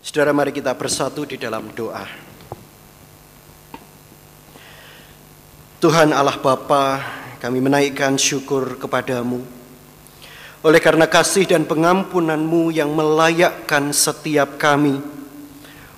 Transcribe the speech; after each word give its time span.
Saudara 0.00 0.32
mari 0.32 0.48
kita 0.48 0.72
bersatu 0.72 1.28
di 1.28 1.36
dalam 1.36 1.68
doa. 1.76 2.08
Tuhan 5.76 6.16
Allah 6.16 6.40
Bapa, 6.40 7.04
kami 7.36 7.60
menaikkan 7.60 8.16
syukur 8.16 8.80
kepadamu. 8.80 9.44
Oleh 10.64 10.80
karena 10.80 11.04
kasih 11.04 11.44
dan 11.44 11.68
pengampunanmu 11.68 12.72
yang 12.72 12.88
melayakkan 12.96 13.92
setiap 13.92 14.56
kami, 14.56 15.04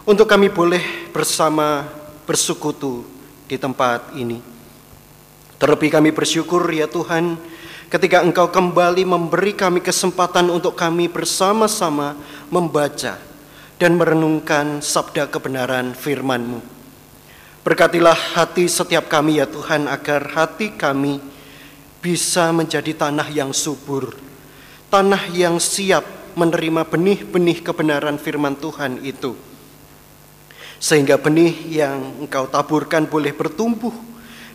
untuk 0.03 0.27
kami 0.27 0.51
boleh 0.51 0.83
bersama 1.15 1.87
bersekutu 2.27 3.07
di 3.47 3.55
tempat 3.55 4.19
ini. 4.19 4.43
Terlebih 5.63 5.95
kami 5.95 6.11
bersyukur 6.11 6.67
ya 6.75 6.91
Tuhan, 6.91 7.39
ketika 7.87 8.27
Engkau 8.27 8.51
kembali 8.51 9.07
memberi 9.07 9.55
kami 9.55 9.79
kesempatan 9.79 10.51
untuk 10.51 10.75
kami 10.75 11.07
bersama-sama 11.07 12.19
membaca 12.51 13.31
dan 13.77 13.97
merenungkan 13.97 14.81
sabda 14.83 15.29
kebenaran 15.29 15.97
firman-Mu. 15.97 16.61
Berkatilah 17.63 18.19
hati 18.35 18.67
setiap 18.67 19.07
kami 19.07 19.39
ya 19.39 19.47
Tuhan 19.47 19.87
agar 19.87 20.35
hati 20.35 20.75
kami 20.75 21.23
bisa 22.03 22.51
menjadi 22.51 22.91
tanah 23.07 23.31
yang 23.31 23.55
subur, 23.55 24.19
tanah 24.91 25.31
yang 25.31 25.63
siap 25.63 26.03
menerima 26.35 26.83
benih-benih 26.83 27.63
kebenaran 27.63 28.19
firman 28.19 28.59
Tuhan 28.59 28.99
itu. 29.07 29.39
Sehingga 30.83 31.15
benih 31.15 31.55
yang 31.71 32.27
engkau 32.27 32.51
taburkan 32.51 33.07
boleh 33.07 33.31
bertumbuh 33.31 33.95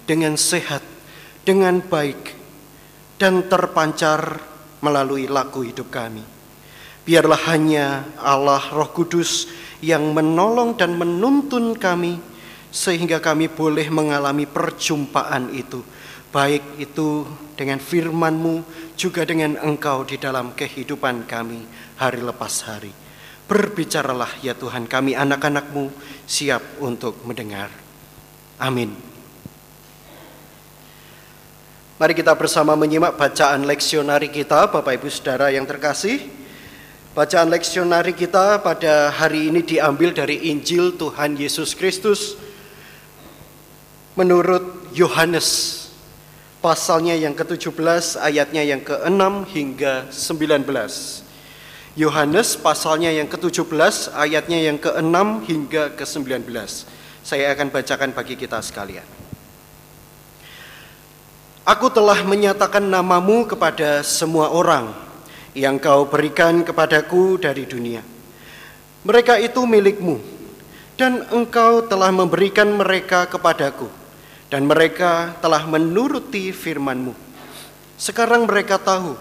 dengan 0.03 0.35
sehat, 0.35 0.83
dengan 1.47 1.79
baik, 1.79 2.35
dan 3.15 3.47
terpancar 3.47 4.43
melalui 4.83 5.31
laku 5.31 5.63
hidup 5.63 5.87
kami. 5.87 6.36
Biarlah 7.07 7.39
hanya 7.47 8.03
Allah 8.19 8.59
Roh 8.75 8.91
Kudus 8.91 9.47
yang 9.79 10.11
menolong 10.11 10.75
dan 10.75 10.99
menuntun 10.99 11.71
kami 11.79 12.19
sehingga 12.67 13.23
kami 13.23 13.47
boleh 13.47 13.87
mengalami 13.87 14.43
perjumpaan 14.43 15.55
itu. 15.55 15.79
Baik 16.35 16.75
itu 16.75 17.23
dengan 17.55 17.79
firman-Mu 17.79 18.61
juga 18.99 19.23
dengan 19.23 19.55
Engkau 19.55 20.03
di 20.03 20.19
dalam 20.19 20.51
kehidupan 20.51 21.23
kami 21.23 21.63
hari 21.95 22.19
lepas 22.19 22.67
hari. 22.67 22.91
Berbicaralah 23.47 24.43
ya 24.43 24.51
Tuhan 24.51 24.91
kami 24.91 25.15
anak-anak-Mu 25.15 25.87
siap 26.27 26.83
untuk 26.83 27.23
mendengar. 27.23 27.71
Amin. 28.59 28.91
Mari 31.97 32.13
kita 32.13 32.35
bersama 32.35 32.75
menyimak 32.75 33.15
bacaan 33.15 33.63
leksionari 33.63 34.27
kita 34.27 34.67
Bapak 34.69 34.99
Ibu 34.99 35.07
Saudara 35.07 35.49
yang 35.49 35.63
terkasih. 35.63 36.36
Bacaan 37.17 37.49
leksionari 37.49 38.13
kita 38.13 38.61
pada 38.61 39.09
hari 39.09 39.49
ini 39.49 39.65
diambil 39.65 40.13
dari 40.13 40.53
Injil 40.53 40.93
Tuhan 40.93 41.33
Yesus 41.33 41.73
Kristus 41.73 42.37
menurut 44.13 44.61
Yohanes 44.93 45.81
pasalnya 46.61 47.17
yang 47.17 47.33
ke-17 47.33 48.21
ayatnya 48.21 48.61
yang 48.61 48.85
ke-6 48.85 49.49
hingga 49.49 50.13
19. 50.13 51.97
Yohanes 51.97 52.53
pasalnya 52.53 53.09
yang 53.09 53.25
ke-17 53.25 54.13
ayatnya 54.13 54.61
yang 54.61 54.77
ke-6 54.77 55.17
hingga 55.49 55.97
ke-19. 55.97 56.53
Saya 57.25 57.49
akan 57.57 57.73
bacakan 57.73 58.13
bagi 58.13 58.37
kita 58.37 58.61
sekalian. 58.61 59.09
Aku 61.65 61.89
telah 61.89 62.21
menyatakan 62.21 62.85
namamu 62.85 63.49
kepada 63.49 64.05
semua 64.05 64.53
orang 64.53 65.06
yang 65.57 65.81
kau 65.81 66.05
berikan 66.05 66.61
kepadaku 66.61 67.41
dari 67.41 67.65
dunia. 67.65 68.05
Mereka 69.01 69.41
itu 69.41 69.65
milikmu, 69.65 70.21
dan 70.93 71.25
engkau 71.33 71.81
telah 71.89 72.13
memberikan 72.13 72.69
mereka 72.69 73.25
kepadaku, 73.25 73.89
dan 74.53 74.69
mereka 74.69 75.33
telah 75.41 75.65
menuruti 75.65 76.53
firmanmu. 76.53 77.17
Sekarang 77.97 78.45
mereka 78.45 78.77
tahu 78.77 79.17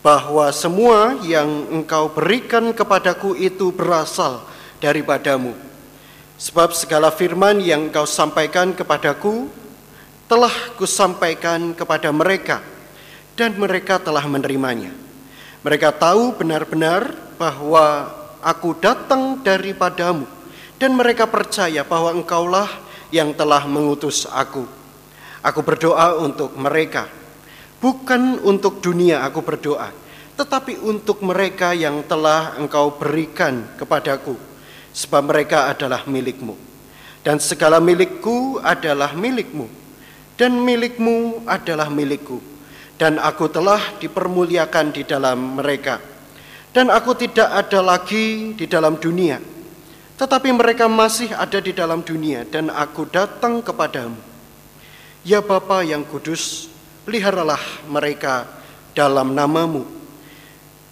bahwa 0.00 0.48
semua 0.56 1.20
yang 1.20 1.68
engkau 1.68 2.08
berikan 2.08 2.72
kepadaku 2.72 3.36
itu 3.36 3.68
berasal 3.68 4.40
daripadamu. 4.80 5.52
Sebab 6.40 6.72
segala 6.72 7.12
firman 7.12 7.60
yang 7.60 7.92
engkau 7.92 8.08
sampaikan 8.08 8.72
kepadaku 8.72 9.52
telah 10.24 10.72
kusampaikan 10.80 11.76
kepada 11.76 12.08
mereka, 12.08 12.64
dan 13.36 13.52
mereka 13.60 14.00
telah 14.00 14.24
menerimanya 14.24 15.09
mereka 15.60 15.92
tahu 15.92 16.32
benar-benar 16.40 17.12
bahwa 17.36 18.08
aku 18.40 18.72
datang 18.80 19.44
daripadamu 19.44 20.24
dan 20.80 20.96
mereka 20.96 21.28
percaya 21.28 21.84
bahwa 21.84 22.16
engkaulah 22.16 22.68
yang 23.12 23.36
telah 23.36 23.68
mengutus 23.68 24.24
aku. 24.24 24.64
Aku 25.44 25.60
berdoa 25.60 26.16
untuk 26.20 26.56
mereka, 26.56 27.08
bukan 27.80 28.40
untuk 28.44 28.80
dunia 28.80 29.24
aku 29.24 29.40
berdoa, 29.44 29.92
tetapi 30.36 30.80
untuk 30.80 31.20
mereka 31.20 31.76
yang 31.76 32.04
telah 32.08 32.56
engkau 32.56 32.96
berikan 32.96 33.64
kepadaku, 33.76 34.36
sebab 34.96 35.28
mereka 35.28 35.68
adalah 35.68 36.04
milikmu. 36.08 36.56
Dan 37.20 37.36
segala 37.36 37.80
milikku 37.80 38.60
adalah 38.64 39.12
milikmu, 39.12 39.68
dan 40.40 40.56
milikmu 40.56 41.44
adalah 41.44 41.92
milikku 41.92 42.49
dan 43.00 43.16
aku 43.16 43.48
telah 43.48 43.96
dipermuliakan 43.96 44.92
di 44.92 45.08
dalam 45.08 45.56
mereka. 45.56 45.96
Dan 46.68 46.92
aku 46.92 47.16
tidak 47.16 47.48
ada 47.48 47.80
lagi 47.80 48.52
di 48.52 48.68
dalam 48.68 49.00
dunia, 49.00 49.40
tetapi 50.20 50.52
mereka 50.52 50.84
masih 50.84 51.32
ada 51.32 51.58
di 51.58 51.72
dalam 51.72 52.04
dunia 52.04 52.44
dan 52.44 52.68
aku 52.68 53.08
datang 53.08 53.64
kepadamu. 53.64 54.20
Ya 55.24 55.40
Bapa 55.40 55.80
yang 55.80 56.04
kudus, 56.04 56.68
peliharalah 57.08 57.58
mereka 57.88 58.46
dalam 58.92 59.32
namamu, 59.32 59.82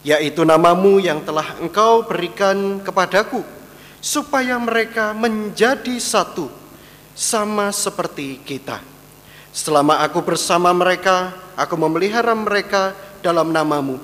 yaitu 0.00 0.42
namamu 0.42 0.98
yang 0.98 1.22
telah 1.22 1.60
engkau 1.60 2.08
berikan 2.08 2.82
kepadaku, 2.82 3.44
supaya 4.02 4.58
mereka 4.58 5.14
menjadi 5.14 5.94
satu, 6.00 6.48
sama 7.14 7.70
seperti 7.70 8.40
kita. 8.42 8.87
Selama 9.52 10.04
aku 10.04 10.20
bersama 10.20 10.70
mereka, 10.76 11.32
aku 11.56 11.74
memelihara 11.74 12.36
mereka 12.36 12.92
dalam 13.24 13.50
namamu, 13.50 13.98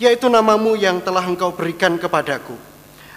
yaitu 0.00 0.26
namamu 0.26 0.74
yang 0.74 0.98
telah 0.98 1.22
engkau 1.22 1.52
berikan 1.52 2.00
kepadaku. 2.00 2.56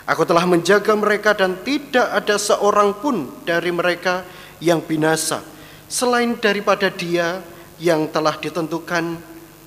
Aku 0.04 0.28
telah 0.28 0.44
menjaga 0.44 0.92
mereka 1.00 1.32
dan 1.32 1.56
tidak 1.64 2.12
ada 2.12 2.36
seorang 2.36 2.92
pun 3.00 3.32
dari 3.48 3.72
mereka 3.72 4.28
yang 4.60 4.84
binasa, 4.84 5.40
selain 5.88 6.36
daripada 6.36 6.92
dia 6.92 7.40
yang 7.80 8.12
telah 8.12 8.36
ditentukan 8.36 9.16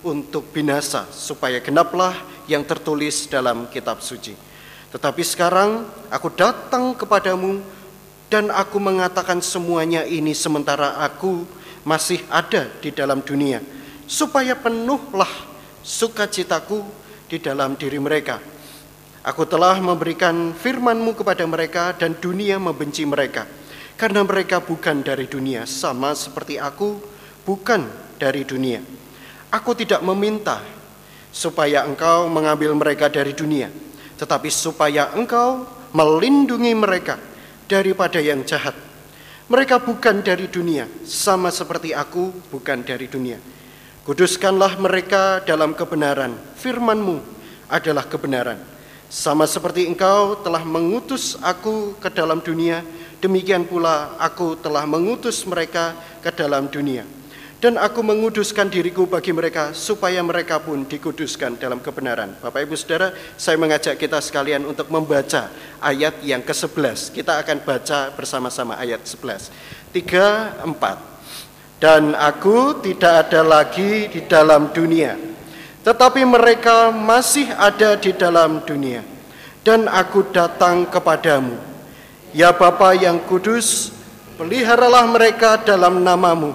untuk 0.04 0.52
binasa, 0.52 1.08
supaya 1.08 1.58
genaplah 1.58 2.14
yang 2.46 2.62
tertulis 2.62 3.26
dalam 3.26 3.66
kitab 3.72 4.04
suci. 4.04 4.36
Tetapi 4.92 5.22
sekarang 5.24 5.88
aku 6.12 6.28
datang 6.36 6.94
kepadamu 6.94 7.58
dan 8.30 8.52
aku 8.52 8.78
mengatakan 8.78 9.42
semuanya 9.42 10.06
ini 10.06 10.30
sementara 10.36 11.00
aku 11.02 11.42
masih 11.86 12.26
ada 12.26 12.66
di 12.82 12.90
dalam 12.90 13.22
dunia, 13.22 13.62
supaya 14.10 14.58
penuhlah 14.58 15.30
sukacitaku 15.86 16.82
di 17.30 17.38
dalam 17.38 17.78
diri 17.78 18.02
mereka. 18.02 18.42
Aku 19.22 19.46
telah 19.46 19.78
memberikan 19.78 20.50
firmanmu 20.50 21.14
kepada 21.14 21.46
mereka 21.46 21.94
dan 21.94 22.18
dunia 22.18 22.58
membenci 22.58 23.06
mereka, 23.06 23.46
karena 23.94 24.26
mereka 24.26 24.58
bukan 24.58 25.06
dari 25.06 25.30
dunia, 25.30 25.62
sama 25.62 26.14
seperti 26.18 26.58
aku 26.58 26.98
bukan 27.46 27.86
dari 28.18 28.42
dunia. 28.42 28.82
Aku 29.54 29.78
tidak 29.78 30.02
meminta 30.02 30.58
supaya 31.30 31.86
engkau 31.86 32.26
mengambil 32.26 32.74
mereka 32.74 33.06
dari 33.06 33.30
dunia, 33.30 33.70
tetapi 34.18 34.50
supaya 34.50 35.14
engkau 35.14 35.66
melindungi 35.94 36.74
mereka 36.74 37.18
daripada 37.66 38.18
yang 38.22 38.42
jahat 38.46 38.85
mereka 39.46 39.78
bukan 39.78 40.26
dari 40.26 40.50
dunia, 40.50 40.90
sama 41.06 41.54
seperti 41.54 41.94
aku 41.94 42.34
bukan 42.50 42.82
dari 42.82 43.06
dunia. 43.06 43.38
Kuduskanlah 44.02 44.74
mereka 44.78 45.38
dalam 45.46 45.70
kebenaran. 45.70 46.34
Firmanmu 46.58 47.22
adalah 47.70 48.06
kebenaran. 48.06 48.58
Sama 49.06 49.46
seperti 49.46 49.86
engkau 49.86 50.34
telah 50.42 50.66
mengutus 50.66 51.38
aku 51.38 51.94
ke 52.02 52.10
dalam 52.10 52.42
dunia, 52.42 52.82
demikian 53.22 53.62
pula 53.62 54.18
aku 54.18 54.58
telah 54.58 54.82
mengutus 54.82 55.46
mereka 55.46 55.94
ke 56.26 56.34
dalam 56.34 56.66
dunia. 56.66 57.06
Dan 57.56 57.80
aku 57.80 58.04
menguduskan 58.04 58.68
diriku 58.68 59.08
bagi 59.08 59.32
mereka 59.32 59.72
supaya 59.72 60.20
mereka 60.20 60.60
pun 60.60 60.84
dikuduskan 60.84 61.56
dalam 61.56 61.80
kebenaran. 61.80 62.36
Bapak 62.44 62.68
Ibu 62.68 62.76
Saudara, 62.76 63.16
saya 63.40 63.56
mengajak 63.56 63.96
kita 63.96 64.20
sekalian 64.20 64.68
untuk 64.68 64.92
membaca 64.92 65.48
ayat 65.80 66.20
yang 66.20 66.44
ke-11. 66.44 67.16
Kita 67.16 67.40
akan 67.40 67.64
baca 67.64 68.12
bersama-sama 68.12 68.76
ayat 68.76 69.00
11. 69.08 69.48
3, 69.88 70.68
4. 70.68 71.80
Dan 71.80 72.12
aku 72.12 72.80
tidak 72.84 73.28
ada 73.28 73.40
lagi 73.40 74.08
di 74.08 74.24
dalam 74.24 74.72
dunia, 74.72 75.16
tetapi 75.84 76.24
mereka 76.24 76.88
masih 76.88 77.52
ada 77.52 77.96
di 77.96 78.16
dalam 78.16 78.64
dunia. 78.64 79.16
dan 79.66 79.90
aku 79.90 80.30
datang 80.30 80.86
kepadamu. 80.86 81.58
Ya 82.30 82.54
Bapa 82.54 82.94
yang 82.94 83.18
kudus, 83.26 83.90
peliharalah 84.38 85.10
mereka 85.10 85.58
dalam 85.58 86.06
namamu, 86.06 86.54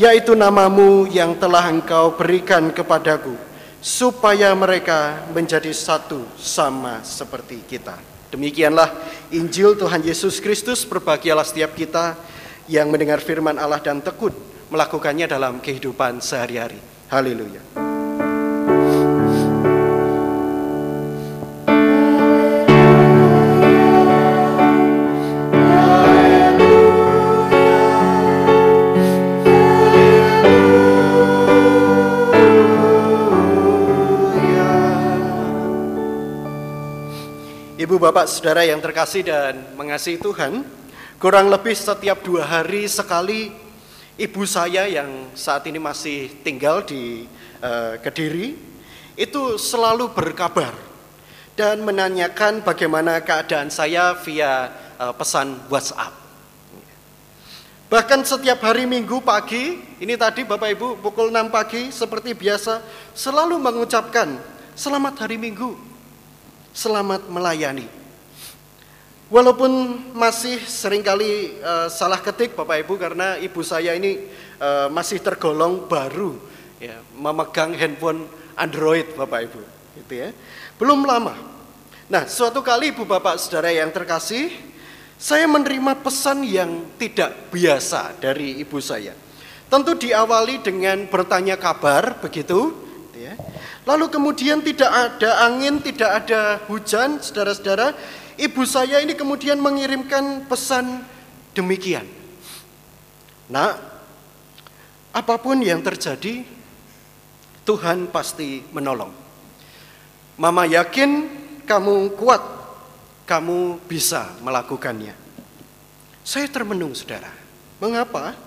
yaitu 0.00 0.32
namamu 0.32 1.04
yang 1.12 1.36
telah 1.36 1.68
engkau 1.68 2.16
berikan 2.16 2.72
kepadaku, 2.72 3.36
supaya 3.84 4.48
mereka 4.56 5.28
menjadi 5.28 5.68
satu 5.76 6.24
sama 6.40 7.04
seperti 7.04 7.60
kita. 7.68 8.00
Demikianlah 8.32 8.96
Injil 9.28 9.76
Tuhan 9.76 10.00
Yesus 10.00 10.40
Kristus, 10.40 10.88
berbahagialah 10.88 11.44
setiap 11.44 11.76
kita 11.76 12.16
yang 12.64 12.88
mendengar 12.88 13.20
firman 13.20 13.60
Allah 13.60 13.84
dan 13.84 14.00
tekun 14.00 14.32
melakukannya 14.72 15.28
dalam 15.28 15.60
kehidupan 15.60 16.24
sehari-hari. 16.24 16.80
Haleluya. 17.12 17.89
Ibu 37.90 37.98
bapak 37.98 38.30
saudara 38.30 38.62
yang 38.62 38.78
terkasih 38.78 39.26
dan 39.26 39.74
mengasihi 39.74 40.22
Tuhan, 40.22 40.62
kurang 41.18 41.50
lebih 41.50 41.74
setiap 41.74 42.22
dua 42.22 42.46
hari 42.46 42.86
sekali 42.86 43.50
ibu 44.14 44.46
saya 44.46 44.86
yang 44.86 45.34
saat 45.34 45.66
ini 45.66 45.82
masih 45.82 46.38
tinggal 46.46 46.86
di 46.86 47.26
uh, 47.58 47.98
Kediri 47.98 48.54
itu 49.18 49.58
selalu 49.58 50.14
berkabar 50.14 50.70
dan 51.58 51.82
menanyakan 51.82 52.62
bagaimana 52.62 53.26
keadaan 53.26 53.74
saya 53.74 54.14
via 54.22 54.70
uh, 54.94 55.10
pesan 55.10 55.58
WhatsApp. 55.66 56.14
Bahkan 57.90 58.22
setiap 58.22 58.70
hari 58.70 58.86
Minggu 58.86 59.18
pagi, 59.18 59.82
ini 59.98 60.14
tadi 60.14 60.46
Bapak 60.46 60.78
Ibu 60.78 61.02
pukul 61.02 61.34
6 61.34 61.50
pagi 61.50 61.90
seperti 61.90 62.38
biasa 62.38 62.86
selalu 63.18 63.58
mengucapkan 63.58 64.38
selamat 64.78 65.26
hari 65.26 65.42
Minggu 65.42 65.89
selamat 66.70 67.26
melayani. 67.26 67.86
Walaupun 69.30 69.70
masih 70.10 70.58
sering 70.66 71.06
kali 71.06 71.54
uh, 71.62 71.86
salah 71.86 72.18
ketik 72.18 72.58
Bapak 72.58 72.82
Ibu 72.82 72.98
karena 72.98 73.38
ibu 73.38 73.62
saya 73.62 73.94
ini 73.94 74.26
uh, 74.58 74.90
masih 74.90 75.22
tergolong 75.22 75.86
baru 75.86 76.34
ya, 76.82 76.98
memegang 77.14 77.70
handphone 77.78 78.26
Android 78.58 79.06
Bapak 79.14 79.46
Ibu, 79.46 79.62
gitu 80.02 80.14
ya. 80.18 80.34
Belum 80.74 81.06
lama. 81.06 81.38
Nah, 82.10 82.26
suatu 82.26 82.58
kali 82.58 82.90
Ibu 82.90 83.06
Bapak 83.06 83.38
Saudara 83.38 83.70
yang 83.70 83.94
terkasih, 83.94 84.50
saya 85.14 85.46
menerima 85.46 86.02
pesan 86.02 86.42
yang 86.42 86.90
tidak 86.98 87.54
biasa 87.54 88.18
dari 88.18 88.58
ibu 88.58 88.82
saya. 88.82 89.14
Tentu 89.70 89.94
diawali 89.94 90.58
dengan 90.58 91.06
bertanya 91.06 91.54
kabar 91.54 92.18
begitu, 92.18 92.74
gitu 93.14 93.18
ya. 93.30 93.38
Lalu 93.90 94.06
kemudian 94.06 94.62
tidak 94.62 94.86
ada 94.86 95.50
angin, 95.50 95.82
tidak 95.82 96.22
ada 96.22 96.62
hujan, 96.70 97.18
saudara-saudara. 97.18 97.90
Ibu 98.38 98.62
saya 98.62 99.02
ini 99.02 99.18
kemudian 99.18 99.58
mengirimkan 99.58 100.46
pesan 100.46 101.02
demikian. 101.58 102.06
Nah, 103.50 103.74
apa 105.10 105.34
pun 105.42 105.58
yang 105.58 105.82
terjadi, 105.82 106.46
Tuhan 107.66 108.14
pasti 108.14 108.62
menolong. 108.70 109.10
Mama 110.38 110.70
yakin 110.70 111.26
kamu 111.66 112.14
kuat, 112.14 112.42
kamu 113.26 113.82
bisa 113.90 114.38
melakukannya. 114.38 115.18
Saya 116.22 116.46
termenung, 116.46 116.94
saudara. 116.94 117.34
Mengapa? 117.82 118.38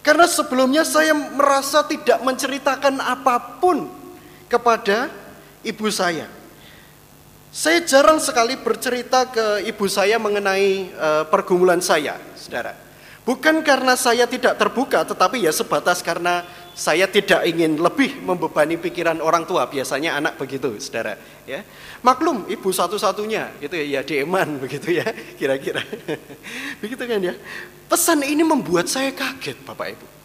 Karena 0.00 0.24
sebelumnya 0.24 0.88
saya 0.88 1.12
merasa 1.12 1.84
tidak 1.84 2.24
menceritakan 2.24 3.04
apa 3.04 3.60
pun 3.60 3.97
kepada 4.48 5.12
ibu 5.62 5.86
saya. 5.92 6.26
Saya 7.48 7.80
jarang 7.84 8.20
sekali 8.20 8.60
bercerita 8.60 9.24
ke 9.28 9.64
ibu 9.64 9.88
saya 9.88 10.20
mengenai 10.20 10.92
uh, 10.92 11.24
pergumulan 11.32 11.80
saya, 11.80 12.20
saudara. 12.36 12.76
Bukan 13.24 13.60
karena 13.60 13.92
saya 13.92 14.24
tidak 14.24 14.56
terbuka, 14.56 15.04
tetapi 15.04 15.44
ya 15.44 15.52
sebatas 15.52 16.00
karena 16.00 16.44
saya 16.72 17.04
tidak 17.04 17.44
ingin 17.44 17.76
lebih 17.76 18.20
membebani 18.24 18.80
pikiran 18.80 19.20
orang 19.20 19.44
tua. 19.44 19.68
Biasanya 19.68 20.16
anak 20.16 20.40
begitu, 20.40 20.76
saudara. 20.80 21.16
Ya, 21.44 21.64
maklum, 22.00 22.48
ibu 22.48 22.68
satu-satunya, 22.72 23.52
gitu 23.60 23.76
ya, 23.76 23.84
ya 23.96 24.00
dieman 24.00 24.56
begitu 24.64 24.96
ya, 24.96 25.08
kira-kira. 25.36 25.84
begitu 26.84 27.02
kan 27.04 27.20
ya. 27.20 27.34
Pesan 27.88 28.24
ini 28.24 28.44
membuat 28.44 28.88
saya 28.88 29.12
kaget, 29.12 29.60
bapak 29.64 29.96
ibu. 29.96 30.17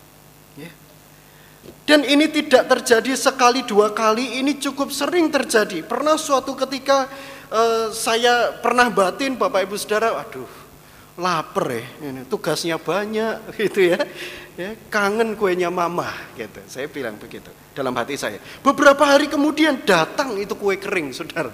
Dan 1.83 2.07
ini 2.07 2.31
tidak 2.31 2.71
terjadi 2.71 3.11
sekali 3.19 3.67
dua 3.67 3.91
kali, 3.91 4.39
ini 4.39 4.55
cukup 4.55 4.87
sering 4.87 5.27
terjadi. 5.27 5.83
Pernah 5.83 6.15
suatu 6.15 6.55
ketika 6.55 7.11
uh, 7.51 7.91
saya 7.91 8.55
pernah 8.63 8.87
batin 8.87 9.35
Bapak 9.35 9.67
Ibu 9.67 9.75
Saudara, 9.75 10.15
aduh 10.15 10.47
lapar 11.19 11.69
ya, 11.69 11.85
ini 12.09 12.25
tugasnya 12.25 12.81
banyak 12.81 13.45
gitu 13.67 13.93
ya. 13.93 13.99
ya 14.55 14.79
kangen 14.87 15.35
kuenya 15.35 15.67
mama 15.67 16.07
gitu. 16.39 16.63
Saya 16.71 16.87
bilang 16.87 17.19
begitu 17.19 17.51
dalam 17.75 17.91
hati 17.99 18.15
saya. 18.15 18.39
Beberapa 18.63 19.03
hari 19.03 19.27
kemudian 19.27 19.83
datang 19.83 20.39
itu 20.39 20.55
kue 20.55 20.79
kering, 20.79 21.11
Saudara. 21.11 21.51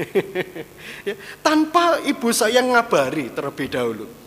ya, 1.08 1.14
tanpa 1.46 2.02
ibu 2.02 2.28
saya 2.34 2.58
ngabari 2.58 3.30
terlebih 3.30 3.70
dahulu. 3.70 4.19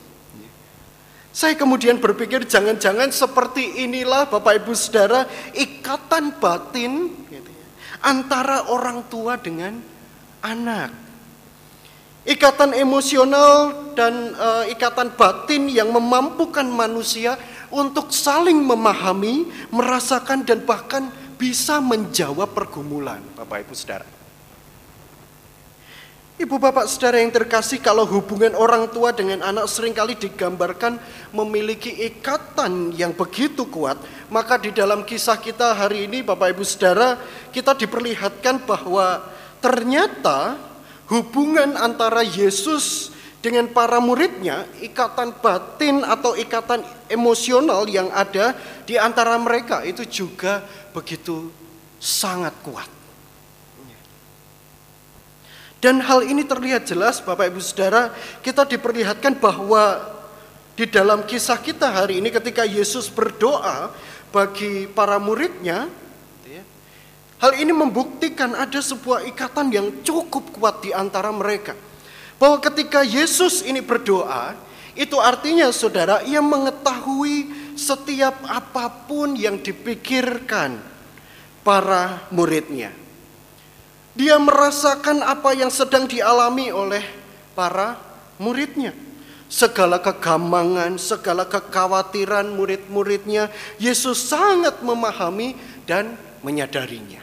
Saya 1.33 1.57
kemudian 1.57 1.97
berpikir 1.97 2.45
jangan-jangan 2.45 3.09
seperti 3.09 3.81
inilah 3.81 4.29
Bapak 4.29 4.61
Ibu 4.61 4.77
Saudara 4.77 5.25
ikatan 5.57 6.37
batin 6.37 7.09
gitu 7.25 7.49
ya, 7.49 7.65
antara 8.05 8.69
orang 8.69 9.01
tua 9.09 9.33
dengan 9.41 9.81
anak. 10.45 10.93
Ikatan 12.23 12.77
emosional 12.77 13.73
dan 13.97 14.37
uh, 14.37 14.63
ikatan 14.69 15.17
batin 15.17 15.73
yang 15.73 15.89
memampukan 15.89 16.69
manusia 16.69 17.35
untuk 17.73 18.13
saling 18.13 18.61
memahami, 18.61 19.49
merasakan 19.73 20.45
dan 20.45 20.61
bahkan 20.61 21.09
bisa 21.35 21.81
menjawab 21.81 22.53
pergumulan 22.53 23.19
Bapak 23.33 23.65
Ibu 23.65 23.73
Saudara. 23.73 24.22
Ibu 26.33 26.57
bapak 26.57 26.89
saudara 26.89 27.21
yang 27.21 27.29
terkasih 27.29 27.77
kalau 27.77 28.09
hubungan 28.09 28.57
orang 28.57 28.89
tua 28.89 29.13
dengan 29.13 29.45
anak 29.45 29.69
sering 29.69 29.93
kali 29.93 30.17
digambarkan 30.17 30.97
memiliki 31.29 31.93
ikatan 32.09 32.89
yang 32.97 33.13
begitu 33.13 33.69
kuat. 33.69 34.01
Maka 34.33 34.57
di 34.57 34.73
dalam 34.73 35.05
kisah 35.05 35.37
kita 35.37 35.77
hari 35.77 36.09
ini 36.09 36.25
bapak 36.25 36.57
ibu 36.57 36.65
saudara 36.65 37.21
kita 37.53 37.77
diperlihatkan 37.77 38.65
bahwa 38.65 39.21
ternyata 39.61 40.57
hubungan 41.05 41.77
antara 41.77 42.25
Yesus 42.25 43.13
dengan 43.37 43.69
para 43.69 44.01
muridnya, 44.01 44.65
ikatan 44.81 45.37
batin 45.37 46.01
atau 46.01 46.33
ikatan 46.33 46.81
emosional 47.13 47.85
yang 47.85 48.09
ada 48.09 48.57
di 48.89 48.97
antara 48.97 49.37
mereka 49.37 49.85
itu 49.85 50.01
juga 50.09 50.65
begitu 50.97 51.53
sangat 52.01 52.57
kuat. 52.65 53.02
Dan 55.83 55.99
hal 55.99 56.23
ini 56.23 56.47
terlihat 56.47 56.87
jelas 56.87 57.19
Bapak 57.19 57.51
Ibu 57.51 57.59
Saudara, 57.59 58.15
kita 58.39 58.63
diperlihatkan 58.63 59.35
bahwa 59.35 59.99
di 60.79 60.87
dalam 60.87 61.27
kisah 61.27 61.59
kita 61.59 61.91
hari 61.91 62.23
ini 62.23 62.31
ketika 62.31 62.63
Yesus 62.63 63.11
berdoa 63.11 63.91
bagi 64.31 64.87
para 64.87 65.19
muridnya, 65.19 65.91
ya, 66.47 66.63
hal 67.43 67.59
ini 67.59 67.75
membuktikan 67.75 68.55
ada 68.55 68.79
sebuah 68.79 69.27
ikatan 69.27 69.75
yang 69.75 69.91
cukup 70.07 70.55
kuat 70.55 70.87
di 70.87 70.95
antara 70.95 71.35
mereka. 71.35 71.75
Bahwa 72.39 72.63
ketika 72.63 73.03
Yesus 73.03 73.59
ini 73.67 73.83
berdoa, 73.83 74.55
itu 74.95 75.19
artinya 75.19 75.67
saudara, 75.75 76.23
ia 76.23 76.39
mengetahui 76.39 77.75
setiap 77.75 78.39
apa 78.47 78.87
pun 79.03 79.35
yang 79.35 79.59
dipikirkan 79.59 80.79
para 81.59 82.23
muridnya. 82.31 83.02
Dia 84.13 84.37
merasakan 84.37 85.25
apa 85.25 85.57
yang 85.57 85.73
sedang 85.73 86.05
dialami 86.05 86.69
oleh 86.69 87.01
para 87.57 87.97
muridnya. 88.37 88.93
Segala 89.49 90.01
kegamangan, 90.01 90.97
segala 90.97 91.45
kekhawatiran 91.45 92.53
murid-muridnya, 92.53 93.53
Yesus 93.77 94.29
sangat 94.29 94.81
memahami 94.81 95.53
dan 95.85 96.17
menyadarinya. 96.41 97.21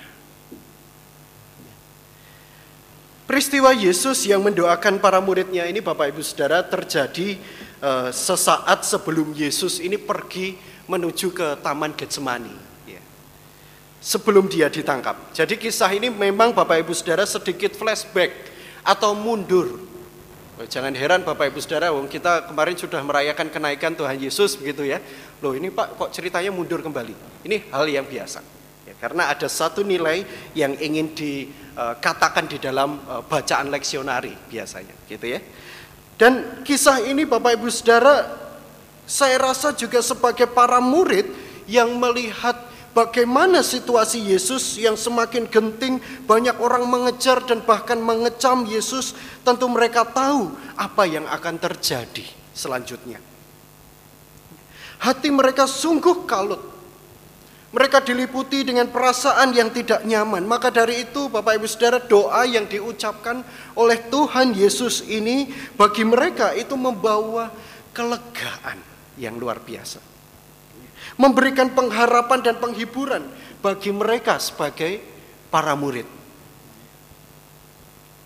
Peristiwa 3.27 3.71
Yesus 3.71 4.27
yang 4.27 4.43
mendoakan 4.43 4.99
para 4.99 5.23
muridnya 5.23 5.63
ini 5.71 5.79
Bapak 5.79 6.11
Ibu 6.11 6.23
Saudara 6.23 6.67
terjadi 6.67 7.39
uh, 7.79 8.11
sesaat 8.11 8.83
sebelum 8.83 9.31
Yesus 9.39 9.79
ini 9.79 9.95
pergi 9.95 10.59
menuju 10.91 11.31
ke 11.31 11.55
Taman 11.63 11.95
Getsemani 11.95 12.70
sebelum 14.01 14.49
dia 14.49 14.73
ditangkap. 14.73 15.31
Jadi 15.37 15.61
kisah 15.61 15.93
ini 15.93 16.09
memang 16.09 16.57
Bapak 16.57 16.81
Ibu 16.83 16.93
Saudara 16.97 17.29
sedikit 17.29 17.77
flashback 17.77 18.33
atau 18.81 19.13
mundur. 19.13 19.77
Oh, 20.57 20.67
jangan 20.69 20.93
heran 20.97 21.21
Bapak 21.25 21.53
Ibu 21.53 21.61
Saudara, 21.61 21.93
wong 21.93 22.09
kita 22.09 22.49
kemarin 22.49 22.77
sudah 22.77 23.01
merayakan 23.05 23.49
kenaikan 23.53 23.93
Tuhan 23.93 24.17
Yesus 24.17 24.57
begitu 24.57 24.89
ya. 24.89 25.01
Loh 25.45 25.53
ini 25.57 25.69
Pak 25.73 25.97
kok 25.97 26.11
ceritanya 26.13 26.53
mundur 26.53 26.81
kembali? 26.81 27.45
Ini 27.45 27.73
hal 27.73 27.89
yang 27.89 28.05
biasa. 28.09 28.41
Ya, 28.89 28.97
karena 28.97 29.29
ada 29.33 29.49
satu 29.49 29.85
nilai 29.85 30.25
yang 30.57 30.77
ingin 30.77 31.13
dikatakan 31.13 32.49
di 32.49 32.57
dalam 32.61 33.01
eh, 33.05 33.23
bacaan 33.25 33.69
leksionari 33.69 34.33
biasanya 34.49 34.97
gitu 35.09 35.29
ya. 35.29 35.41
Dan 36.21 36.65
kisah 36.65 37.05
ini 37.09 37.25
Bapak 37.25 37.57
Ibu 37.57 37.69
Saudara, 37.73 38.29
saya 39.09 39.41
rasa 39.41 39.73
juga 39.73 40.05
sebagai 40.05 40.45
para 40.45 40.77
murid 40.77 41.25
yang 41.65 41.97
melihat 41.97 42.70
Bagaimana 42.91 43.63
situasi 43.63 44.19
Yesus 44.19 44.75
yang 44.75 44.99
semakin 44.99 45.47
genting, 45.47 46.03
banyak 46.27 46.59
orang 46.59 46.91
mengejar 46.91 47.39
dan 47.47 47.63
bahkan 47.63 48.03
mengecam 48.03 48.67
Yesus, 48.67 49.15
tentu 49.47 49.71
mereka 49.71 50.03
tahu 50.03 50.51
apa 50.75 51.07
yang 51.07 51.23
akan 51.31 51.55
terjadi 51.63 52.27
selanjutnya. 52.51 53.23
Hati 54.99 55.31
mereka 55.31 55.71
sungguh 55.71 56.27
kalut. 56.27 56.59
Mereka 57.71 58.03
diliputi 58.03 58.67
dengan 58.67 58.91
perasaan 58.91 59.55
yang 59.55 59.71
tidak 59.71 60.03
nyaman. 60.03 60.43
Maka 60.43 60.75
dari 60.75 61.07
itu 61.07 61.31
Bapak 61.31 61.63
Ibu 61.63 61.71
Saudara 61.71 62.03
doa 62.03 62.43
yang 62.43 62.67
diucapkan 62.67 63.47
oleh 63.79 64.03
Tuhan 64.11 64.51
Yesus 64.59 65.07
ini 65.07 65.47
bagi 65.79 66.03
mereka 66.03 66.51
itu 66.59 66.75
membawa 66.75 67.55
kelegaan 67.95 68.83
yang 69.15 69.39
luar 69.39 69.63
biasa 69.63 70.10
memberikan 71.21 71.69
pengharapan 71.77 72.41
dan 72.41 72.57
penghiburan 72.57 73.29
bagi 73.61 73.93
mereka 73.93 74.41
sebagai 74.41 75.05
para 75.53 75.77
murid. 75.77 76.09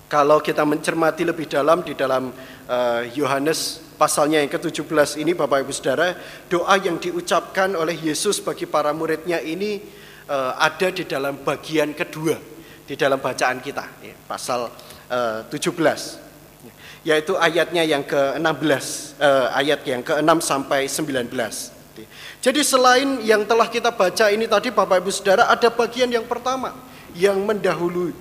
Kalau 0.07 0.39
kita 0.39 0.63
mencermati 0.63 1.27
lebih 1.27 1.51
dalam 1.51 1.83
di 1.83 1.99
dalam 1.99 2.31
uh, 2.71 3.03
Yohanes 3.19 3.83
pasalnya 3.99 4.39
yang 4.39 4.53
ke-17 4.53 5.19
ini 5.19 5.35
Bapak 5.35 5.67
Ibu 5.67 5.75
Saudara, 5.75 6.15
doa 6.47 6.79
yang 6.79 7.03
diucapkan 7.03 7.75
oleh 7.75 7.99
Yesus 7.99 8.39
bagi 8.39 8.71
para 8.71 8.95
muridnya 8.95 9.43
ini 9.43 9.83
uh, 10.31 10.55
ada 10.55 10.95
di 10.95 11.03
dalam 11.03 11.43
bagian 11.43 11.91
kedua 11.99 12.39
di 12.85 12.95
dalam 12.95 13.19
bacaan 13.19 13.59
kita, 13.59 14.07
ya, 14.07 14.15
pasal 14.29 14.71
uh, 15.11 15.43
17 15.51 16.23
yaitu 17.05 17.37
ayatnya 17.37 17.85
yang 17.85 18.01
ke-16, 18.01 19.21
uh, 19.21 19.53
ayat 19.53 19.85
yang 19.85 20.01
ke-6 20.01 20.41
sampai 20.41 20.89
19. 20.89 21.29
Jadi 22.45 22.61
selain 22.61 23.25
yang 23.25 23.49
telah 23.49 23.73
kita 23.73 23.89
baca 23.89 24.29
ini 24.29 24.45
tadi 24.45 24.69
Bapak 24.69 25.01
Ibu 25.01 25.09
Saudara 25.09 25.49
ada 25.49 25.73
bagian 25.73 26.13
yang 26.13 26.29
pertama 26.29 26.77
yang 27.17 27.41
mendahului 27.41 28.13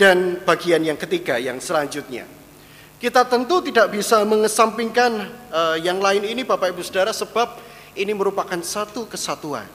dan 0.00 0.40
bagian 0.48 0.80
yang 0.80 0.96
ketiga 0.96 1.36
yang 1.36 1.60
selanjutnya. 1.60 2.24
Kita 2.96 3.28
tentu 3.28 3.60
tidak 3.60 3.92
bisa 3.92 4.24
mengesampingkan 4.24 5.28
uh, 5.52 5.76
yang 5.76 6.00
lain 6.00 6.24
ini 6.24 6.40
Bapak 6.40 6.72
Ibu 6.72 6.80
Saudara 6.80 7.12
sebab 7.12 7.60
ini 7.92 8.16
merupakan 8.16 8.56
satu 8.64 9.04
kesatuan. 9.04 9.68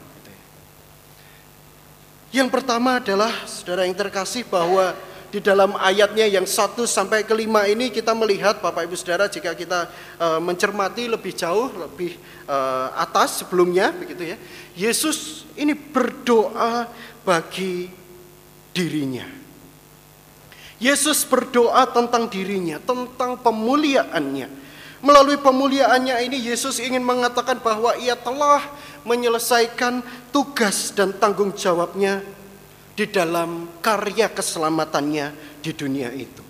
Yang 2.34 2.50
pertama 2.50 2.98
adalah 2.98 3.30
saudara 3.46 3.86
yang 3.86 3.94
terkasih 3.94 4.42
bahwa 4.50 4.98
di 5.32 5.40
dalam 5.40 5.72
ayatnya 5.80 6.28
yang 6.28 6.44
satu 6.44 6.84
sampai 6.84 7.24
kelima 7.24 7.64
ini 7.64 7.88
kita 7.88 8.12
melihat 8.12 8.60
Bapak 8.60 8.84
Ibu 8.84 8.92
Saudara 9.00 9.32
jika 9.32 9.56
kita 9.56 9.88
uh, 10.20 10.36
mencermati 10.44 11.08
lebih 11.08 11.32
jauh 11.32 11.72
lebih 11.72 12.20
uh, 12.44 12.92
atas 13.00 13.40
sebelumnya 13.40 13.96
begitu 13.96 14.36
ya. 14.36 14.36
Yesus 14.76 15.48
ini 15.56 15.72
berdoa 15.72 16.84
bagi 17.24 17.88
dirinya. 18.76 19.24
Yesus 20.76 21.24
berdoa 21.24 21.88
tentang 21.88 22.28
dirinya 22.28 22.76
tentang 22.84 23.40
pemuliaannya. 23.40 24.60
Melalui 25.00 25.40
pemuliaannya 25.40 26.28
ini 26.28 26.44
Yesus 26.44 26.76
ingin 26.76 27.00
mengatakan 27.00 27.56
bahwa 27.64 27.96
ia 27.96 28.14
telah 28.20 28.68
menyelesaikan 29.08 30.04
tugas 30.28 30.92
dan 30.92 31.16
tanggung 31.16 31.56
jawabnya 31.56 32.20
di 32.92 33.08
dalam 33.08 33.80
karya 33.80 34.28
keselamatannya 34.28 35.58
di 35.64 35.72
dunia 35.72 36.12
itu. 36.12 36.44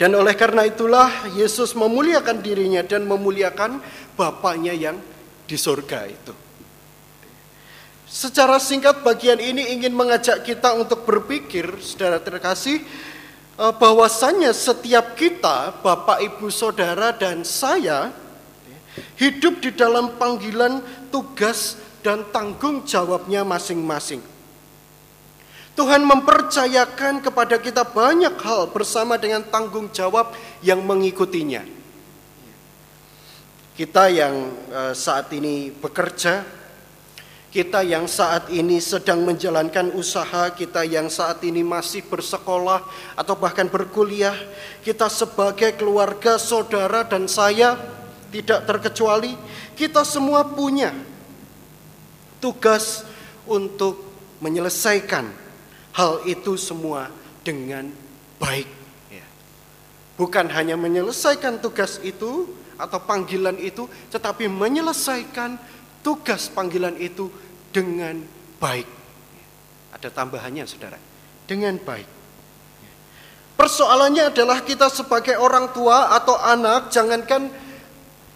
Dan 0.00 0.16
oleh 0.16 0.32
karena 0.32 0.64
itulah 0.64 1.28
Yesus 1.36 1.76
memuliakan 1.76 2.40
dirinya 2.40 2.80
dan 2.80 3.04
memuliakan 3.04 3.84
Bapaknya 4.16 4.72
yang 4.72 4.96
di 5.44 5.56
surga 5.60 6.08
itu. 6.08 6.32
Secara 8.10 8.58
singkat 8.58 9.06
bagian 9.06 9.38
ini 9.38 9.70
ingin 9.76 9.94
mengajak 9.94 10.42
kita 10.42 10.74
untuk 10.74 11.06
berpikir, 11.06 11.78
saudara 11.78 12.18
terkasih, 12.18 12.82
eh, 13.60 13.72
bahwasannya 13.76 14.50
setiap 14.50 15.14
kita, 15.14 15.78
Bapak, 15.78 16.18
Ibu, 16.18 16.50
Saudara, 16.50 17.14
dan 17.14 17.46
saya, 17.46 18.10
hidup 19.14 19.62
di 19.62 19.70
dalam 19.70 20.18
panggilan 20.18 20.82
tugas 21.14 21.78
dan 22.02 22.26
tanggung 22.34 22.82
jawabnya 22.82 23.46
masing-masing. 23.46 24.20
Tuhan 25.80 26.04
mempercayakan 26.04 27.24
kepada 27.24 27.56
kita 27.56 27.88
banyak 27.88 28.36
hal 28.44 28.68
bersama 28.68 29.16
dengan 29.16 29.40
tanggung 29.48 29.88
jawab 29.88 30.36
yang 30.60 30.84
mengikutinya. 30.84 31.64
Kita 33.72 34.12
yang 34.12 34.52
eh, 34.68 34.92
saat 34.92 35.32
ini 35.32 35.72
bekerja, 35.72 36.44
kita 37.48 37.80
yang 37.80 38.04
saat 38.04 38.52
ini 38.52 38.76
sedang 38.76 39.24
menjalankan 39.24 39.96
usaha, 39.96 40.52
kita 40.52 40.84
yang 40.84 41.08
saat 41.08 41.40
ini 41.48 41.64
masih 41.64 42.04
bersekolah 42.04 42.84
atau 43.16 43.40
bahkan 43.40 43.64
berkuliah, 43.64 44.36
kita 44.84 45.08
sebagai 45.08 45.80
keluarga, 45.80 46.36
saudara, 46.36 47.08
dan 47.08 47.24
saya 47.24 47.80
tidak 48.28 48.68
terkecuali, 48.68 49.32
kita 49.80 50.04
semua 50.04 50.44
punya 50.44 50.92
tugas 52.36 53.00
untuk 53.48 54.04
menyelesaikan 54.44 55.48
hal 55.94 56.22
itu 56.26 56.54
semua 56.54 57.10
dengan 57.42 57.90
baik. 58.38 58.68
Ya. 59.10 59.26
Bukan 60.14 60.46
hanya 60.52 60.78
menyelesaikan 60.78 61.58
tugas 61.58 61.98
itu 62.02 62.50
atau 62.80 62.98
panggilan 63.02 63.56
itu, 63.60 63.88
tetapi 64.08 64.48
menyelesaikan 64.48 65.60
tugas 66.00 66.48
panggilan 66.48 66.96
itu 66.96 67.28
dengan 67.74 68.22
baik. 68.56 68.88
Ada 69.92 70.08
tambahannya 70.08 70.64
saudara, 70.64 70.96
dengan 71.44 71.76
baik. 71.76 72.08
Persoalannya 73.60 74.32
adalah 74.32 74.64
kita 74.64 74.88
sebagai 74.88 75.36
orang 75.36 75.68
tua 75.76 76.16
atau 76.16 76.32
anak, 76.40 76.88
jangankan 76.88 77.52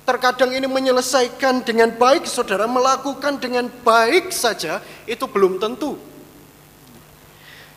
terkadang 0.04 0.52
ini 0.52 0.68
menyelesaikan 0.68 1.64
dengan 1.64 1.96
baik, 1.96 2.28
saudara, 2.28 2.68
melakukan 2.68 3.40
dengan 3.40 3.73
baik 3.73 4.28
saja, 4.28 4.84
itu 5.08 5.25
belum 5.25 5.56
tentu 5.56 5.96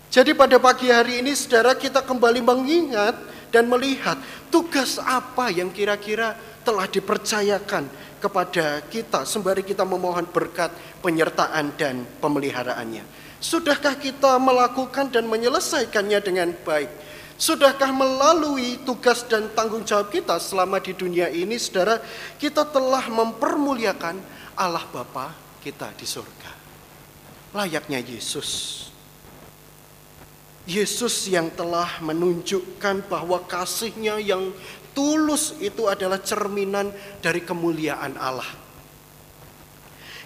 jadi 0.07 0.31
pada 0.31 0.55
pagi 0.55 0.87
hari 0.87 1.19
ini 1.19 1.35
saudara 1.35 1.75
kita 1.75 1.99
kembali 1.99 2.39
mengingat 2.39 3.15
dan 3.51 3.67
melihat 3.67 4.15
tugas 4.47 4.95
apa 5.03 5.51
yang 5.51 5.67
kira-kira 5.67 6.35
telah 6.63 6.87
dipercayakan 6.87 7.87
kepada 8.23 8.81
kita 8.87 9.27
sembari 9.27 9.67
kita 9.67 9.83
memohon 9.83 10.23
berkat 10.31 10.71
penyertaan 11.03 11.75
dan 11.75 12.07
pemeliharaannya. 12.23 13.03
Sudahkah 13.37 13.99
kita 13.99 14.41
melakukan 14.41 15.13
dan 15.13 15.29
menyelesaikannya 15.29 16.19
dengan 16.23 16.49
baik? 16.65 16.89
Sudahkah 17.37 17.93
melalui 17.93 18.81
tugas 18.81 19.21
dan 19.29 19.45
tanggung 19.53 19.85
jawab 19.85 20.09
kita 20.09 20.41
selama 20.41 20.81
di 20.81 20.97
dunia 20.97 21.29
ini, 21.29 21.53
saudara, 21.61 22.01
kita 22.41 22.65
telah 22.65 23.05
mempermuliakan 23.13 24.17
Allah 24.57 24.81
Bapa 24.89 25.37
kita 25.61 25.93
di 25.93 26.09
surga. 26.09 26.51
Layaknya 27.53 28.01
Yesus 28.01 28.89
Yesus 30.67 31.31
yang 31.31 31.47
telah 31.55 32.03
menunjukkan 32.03 33.07
bahwa 33.07 33.39
kasihnya 33.47 34.19
yang 34.19 34.51
tulus 34.91 35.55
itu 35.63 35.87
adalah 35.87 36.19
cerminan 36.19 36.91
dari 37.23 37.39
kemuliaan 37.39 38.19
Allah. 38.19 38.67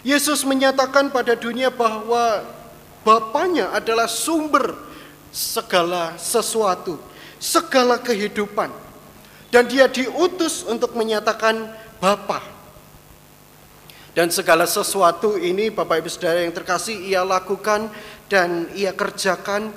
Yesus 0.01 0.41
menyatakan 0.41 1.13
pada 1.13 1.37
dunia 1.37 1.69
bahwa 1.69 2.41
Bapaknya 3.01 3.73
adalah 3.73 4.05
sumber 4.05 4.77
segala 5.33 6.21
sesuatu, 6.21 7.01
segala 7.41 7.97
kehidupan. 7.97 8.69
Dan 9.49 9.65
dia 9.65 9.89
diutus 9.89 10.61
untuk 10.61 10.93
menyatakan 10.93 11.65
Bapa. 11.97 12.45
Dan 14.13 14.29
segala 14.29 14.69
sesuatu 14.69 15.33
ini 15.33 15.73
Bapak 15.73 16.05
Ibu 16.05 16.09
Saudara 16.13 16.45
yang 16.45 16.53
terkasih 16.53 16.93
ia 16.93 17.25
lakukan 17.25 17.89
dan 18.29 18.69
ia 18.77 18.93
kerjakan 18.93 19.73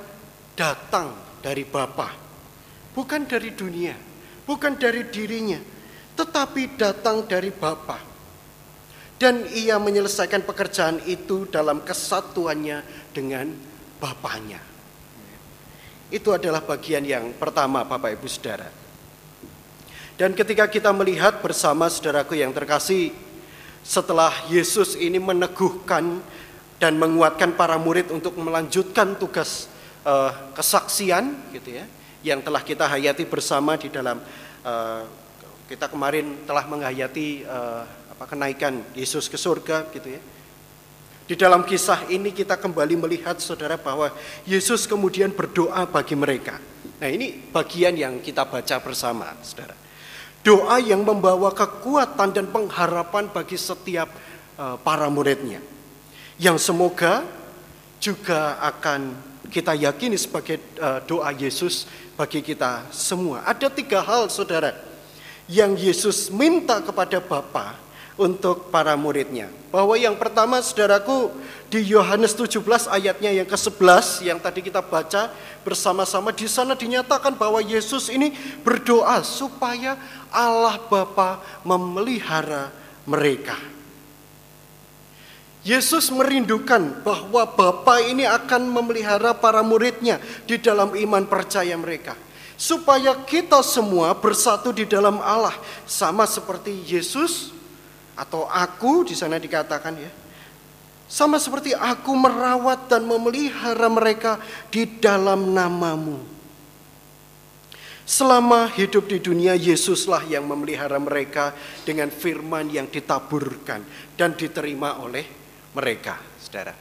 datang 0.54 1.14
dari 1.42 1.66
Bapa, 1.66 2.10
bukan 2.94 3.26
dari 3.26 3.52
dunia, 3.52 3.94
bukan 4.46 4.78
dari 4.78 5.06
dirinya, 5.10 5.60
tetapi 6.14 6.78
datang 6.78 7.26
dari 7.26 7.50
Bapa. 7.50 8.14
Dan 9.14 9.46
ia 9.54 9.78
menyelesaikan 9.78 10.42
pekerjaan 10.42 10.98
itu 11.06 11.46
dalam 11.46 11.86
kesatuannya 11.86 12.82
dengan 13.14 13.46
Bapaknya. 14.02 14.58
Itu 16.10 16.34
adalah 16.34 16.62
bagian 16.62 17.06
yang 17.06 17.34
pertama 17.38 17.86
Bapak 17.86 18.18
Ibu 18.18 18.26
Saudara. 18.26 18.68
Dan 20.14 20.30
ketika 20.34 20.70
kita 20.70 20.94
melihat 20.94 21.42
bersama 21.42 21.90
saudaraku 21.90 22.38
yang 22.38 22.54
terkasih, 22.54 23.10
setelah 23.82 24.30
Yesus 24.46 24.94
ini 24.94 25.18
meneguhkan 25.18 26.22
dan 26.78 26.94
menguatkan 27.02 27.58
para 27.58 27.74
murid 27.82 28.14
untuk 28.14 28.38
melanjutkan 28.38 29.18
tugas 29.18 29.66
uh, 30.04 30.32
kesaksian 30.54 31.52
gitu 31.56 31.80
ya, 31.80 31.84
yang 32.24 32.40
telah 32.40 32.62
kita 32.64 32.88
hayati 32.88 33.24
bersama 33.28 33.76
di 33.76 33.88
dalam 33.90 34.20
uh, 34.64 35.02
kita 35.68 35.88
kemarin 35.88 36.44
telah 36.44 36.64
menghayati 36.68 37.42
uh, 37.48 37.82
apa 38.14 38.24
kenaikan 38.28 38.84
Yesus 38.94 39.26
ke 39.26 39.40
surga 39.40 39.88
gitu 39.90 40.14
ya. 40.14 40.22
Di 41.24 41.32
dalam 41.40 41.64
kisah 41.64 42.04
ini 42.12 42.36
kita 42.36 42.60
kembali 42.60 43.00
melihat 43.00 43.40
saudara 43.40 43.80
bahwa 43.80 44.12
Yesus 44.44 44.84
kemudian 44.84 45.32
berdoa 45.32 45.88
bagi 45.88 46.12
mereka. 46.12 46.60
Nah 47.00 47.08
ini 47.08 47.32
bagian 47.48 47.96
yang 47.96 48.20
kita 48.20 48.44
baca 48.44 48.76
bersama 48.84 49.32
saudara. 49.40 49.72
Doa 50.44 50.76
yang 50.84 51.00
membawa 51.00 51.48
kekuatan 51.56 52.28
dan 52.36 52.46
pengharapan 52.52 53.32
bagi 53.32 53.56
setiap 53.56 54.12
uh, 54.60 54.76
para 54.76 55.08
muridnya. 55.08 55.64
Yang 56.36 56.68
semoga 56.68 57.24
juga 57.96 58.60
akan 58.60 59.16
kita 59.54 59.78
yakini 59.78 60.18
sebagai 60.18 60.58
uh, 60.82 60.98
doa 61.06 61.30
Yesus 61.30 61.86
bagi 62.18 62.42
kita 62.42 62.90
semua. 62.90 63.46
Ada 63.46 63.70
tiga 63.70 64.02
hal 64.02 64.26
saudara 64.26 64.74
yang 65.46 65.78
Yesus 65.78 66.26
minta 66.34 66.82
kepada 66.82 67.22
Bapa 67.22 67.78
untuk 68.18 68.74
para 68.74 68.98
muridnya. 68.98 69.46
Bahwa 69.70 69.94
yang 69.94 70.18
pertama 70.18 70.58
saudaraku 70.58 71.30
di 71.70 71.86
Yohanes 71.86 72.34
17 72.34 72.62
ayatnya 72.90 73.30
yang 73.30 73.46
ke-11 73.46 74.26
yang 74.26 74.38
tadi 74.42 74.62
kita 74.62 74.82
baca 74.82 75.30
bersama-sama 75.62 76.34
di 76.34 76.50
sana 76.50 76.74
dinyatakan 76.74 77.38
bahwa 77.38 77.62
Yesus 77.62 78.10
ini 78.10 78.34
berdoa 78.66 79.22
supaya 79.22 79.94
Allah 80.34 80.82
Bapa 80.90 81.38
memelihara 81.62 82.74
mereka. 83.06 83.54
Yesus 85.64 86.12
merindukan 86.12 87.00
bahwa 87.00 87.48
Bapa 87.48 87.96
ini 88.04 88.28
akan 88.28 88.68
memelihara 88.68 89.32
para 89.32 89.64
muridnya 89.64 90.20
di 90.44 90.60
dalam 90.60 90.92
iman 90.92 91.24
percaya 91.24 91.72
mereka 91.80 92.12
supaya 92.54 93.16
kita 93.26 93.64
semua 93.64 94.14
bersatu 94.14 94.70
di 94.70 94.86
dalam 94.86 95.18
Allah 95.24 95.56
sama 95.88 96.28
seperti 96.28 96.84
Yesus 96.84 97.50
atau 98.14 98.46
aku 98.46 99.08
di 99.08 99.16
sana 99.16 99.40
dikatakan 99.40 99.94
ya. 99.98 100.12
Sama 101.04 101.36
seperti 101.36 101.76
aku 101.76 102.16
merawat 102.16 102.88
dan 102.88 103.04
memelihara 103.04 103.88
mereka 103.92 104.40
di 104.72 104.88
dalam 104.88 105.52
namamu. 105.52 106.16
Selama 108.04 108.68
hidup 108.68 109.08
di 109.08 109.16
dunia, 109.20 109.56
Yesuslah 109.56 110.24
yang 110.28 110.44
memelihara 110.44 111.00
mereka 111.00 111.56
dengan 111.88 112.12
firman 112.12 112.68
yang 112.68 112.88
ditaburkan 112.88 113.84
dan 114.16 114.36
diterima 114.36 115.00
oleh 115.00 115.43
mereka, 115.74 116.16
saudara. 116.38 116.72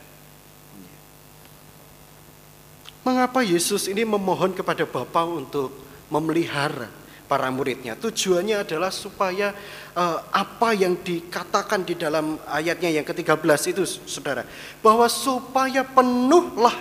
Mengapa 3.03 3.43
Yesus 3.43 3.91
ini 3.91 4.07
memohon 4.07 4.55
kepada 4.55 4.87
Bapa 4.87 5.27
untuk 5.27 5.75
memelihara 6.07 6.87
para 7.27 7.51
muridnya. 7.51 7.99
Tujuannya 7.99 8.63
adalah 8.63 8.93
supaya 8.95 9.51
uh, 9.97 10.23
apa 10.31 10.71
yang 10.71 10.95
dikatakan 11.03 11.83
di 11.83 11.99
dalam 11.99 12.39
ayatnya 12.47 12.93
yang 12.93 13.03
ke-13 13.03 13.75
itu 13.75 13.83
Saudara, 14.07 14.47
bahwa 14.79 15.09
supaya 15.11 15.83
penuhlah 15.83 16.77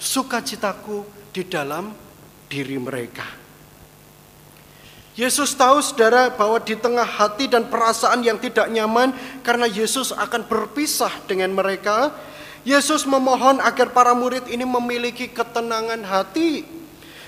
sukacitaku 0.00 1.06
di 1.30 1.46
dalam 1.46 1.94
diri 2.50 2.74
mereka. 2.80 3.39
Yesus 5.18 5.58
tahu 5.58 5.82
saudara 5.82 6.30
bahwa 6.30 6.62
di 6.62 6.78
tengah 6.78 7.02
hati 7.04 7.50
dan 7.50 7.66
perasaan 7.66 8.22
yang 8.22 8.38
tidak 8.38 8.70
nyaman 8.70 9.10
karena 9.42 9.66
Yesus 9.66 10.14
akan 10.14 10.46
berpisah 10.46 11.10
dengan 11.26 11.50
mereka, 11.50 12.14
Yesus 12.62 13.02
memohon 13.08 13.58
agar 13.58 13.90
para 13.90 14.14
murid 14.14 14.46
ini 14.46 14.62
memiliki 14.62 15.26
ketenangan 15.26 16.06
hati 16.06 16.62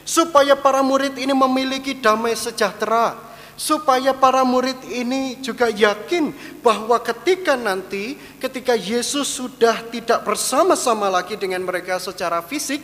supaya 0.07 0.55
para 0.55 0.83
murid 0.83 1.19
ini 1.19 1.35
memiliki 1.35 1.99
damai 1.99 2.39
sejahtera, 2.39 3.19
supaya 3.59 4.15
para 4.15 4.47
murid 4.47 4.79
ini 4.87 5.39
juga 5.43 5.67
yakin 5.67 6.31
bahwa 6.63 6.99
ketika 7.03 7.59
nanti, 7.59 8.15
ketika 8.39 8.79
Yesus 8.79 9.27
sudah 9.27 9.83
tidak 9.91 10.23
bersama-sama 10.23 11.11
lagi 11.11 11.35
dengan 11.35 11.63
mereka 11.67 11.99
secara 11.99 12.43
fisik, 12.47 12.83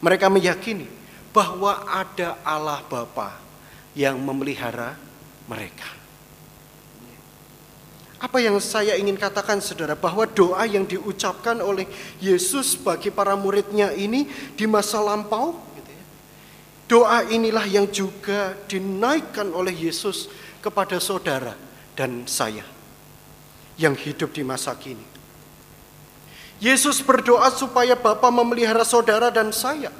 mereka 0.00 0.32
meyakini 0.32 0.88
bahwa 1.32 1.84
ada 1.92 2.40
Allah 2.40 2.80
Bapa 2.88 3.47
yang 3.98 4.22
memelihara 4.22 4.94
mereka. 5.50 5.90
Apa 8.22 8.38
yang 8.38 8.58
saya 8.62 8.94
ingin 8.94 9.18
katakan 9.18 9.58
saudara 9.58 9.98
bahwa 9.98 10.26
doa 10.26 10.62
yang 10.66 10.86
diucapkan 10.86 11.58
oleh 11.58 11.86
Yesus 12.22 12.78
bagi 12.78 13.10
para 13.10 13.34
muridnya 13.34 13.94
ini 13.94 14.26
di 14.54 14.66
masa 14.66 14.98
lampau 15.02 15.68
Doa 16.88 17.20
inilah 17.28 17.68
yang 17.68 17.84
juga 17.92 18.56
dinaikkan 18.64 19.52
oleh 19.52 19.76
Yesus 19.76 20.32
kepada 20.64 20.96
saudara 20.96 21.52
dan 21.92 22.24
saya 22.24 22.64
yang 23.76 23.92
hidup 23.92 24.32
di 24.32 24.40
masa 24.40 24.72
kini. 24.72 25.04
Yesus 26.58 27.04
berdoa 27.04 27.52
supaya 27.52 27.92
Bapa 27.92 28.32
memelihara 28.32 28.88
saudara 28.88 29.28
dan 29.28 29.52
saya. 29.52 29.92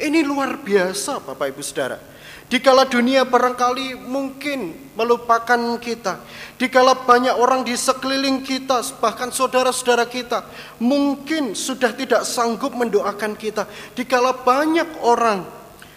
Ini 0.00 0.24
luar 0.24 0.56
biasa 0.56 1.20
Bapak 1.20 1.52
Ibu 1.52 1.60
Saudara. 1.60 2.00
Dikala 2.46 2.86
dunia 2.86 3.26
barangkali 3.26 4.06
mungkin 4.06 4.70
melupakan 4.94 5.58
kita. 5.82 6.22
Dikala 6.54 7.02
banyak 7.02 7.34
orang 7.34 7.66
di 7.66 7.74
sekeliling 7.74 8.46
kita, 8.46 8.86
bahkan 9.02 9.34
saudara-saudara 9.34 10.06
kita, 10.06 10.46
mungkin 10.78 11.58
sudah 11.58 11.90
tidak 11.90 12.22
sanggup 12.22 12.70
mendoakan 12.78 13.34
kita. 13.34 13.66
Dikala 13.98 14.46
banyak 14.46 15.02
orang 15.02 15.42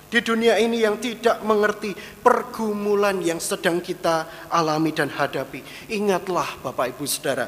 di 0.10 0.26
dunia 0.26 0.58
ini 0.58 0.82
yang 0.82 0.98
tidak 0.98 1.38
mengerti 1.46 1.94
pergumulan 2.26 3.22
yang 3.22 3.38
sedang 3.38 3.78
kita 3.78 4.50
alami 4.50 4.90
dan 4.90 5.14
hadapi. 5.14 5.62
Ingatlah 5.94 6.58
Bapak 6.66 6.98
Ibu 6.98 7.06
Saudara, 7.06 7.46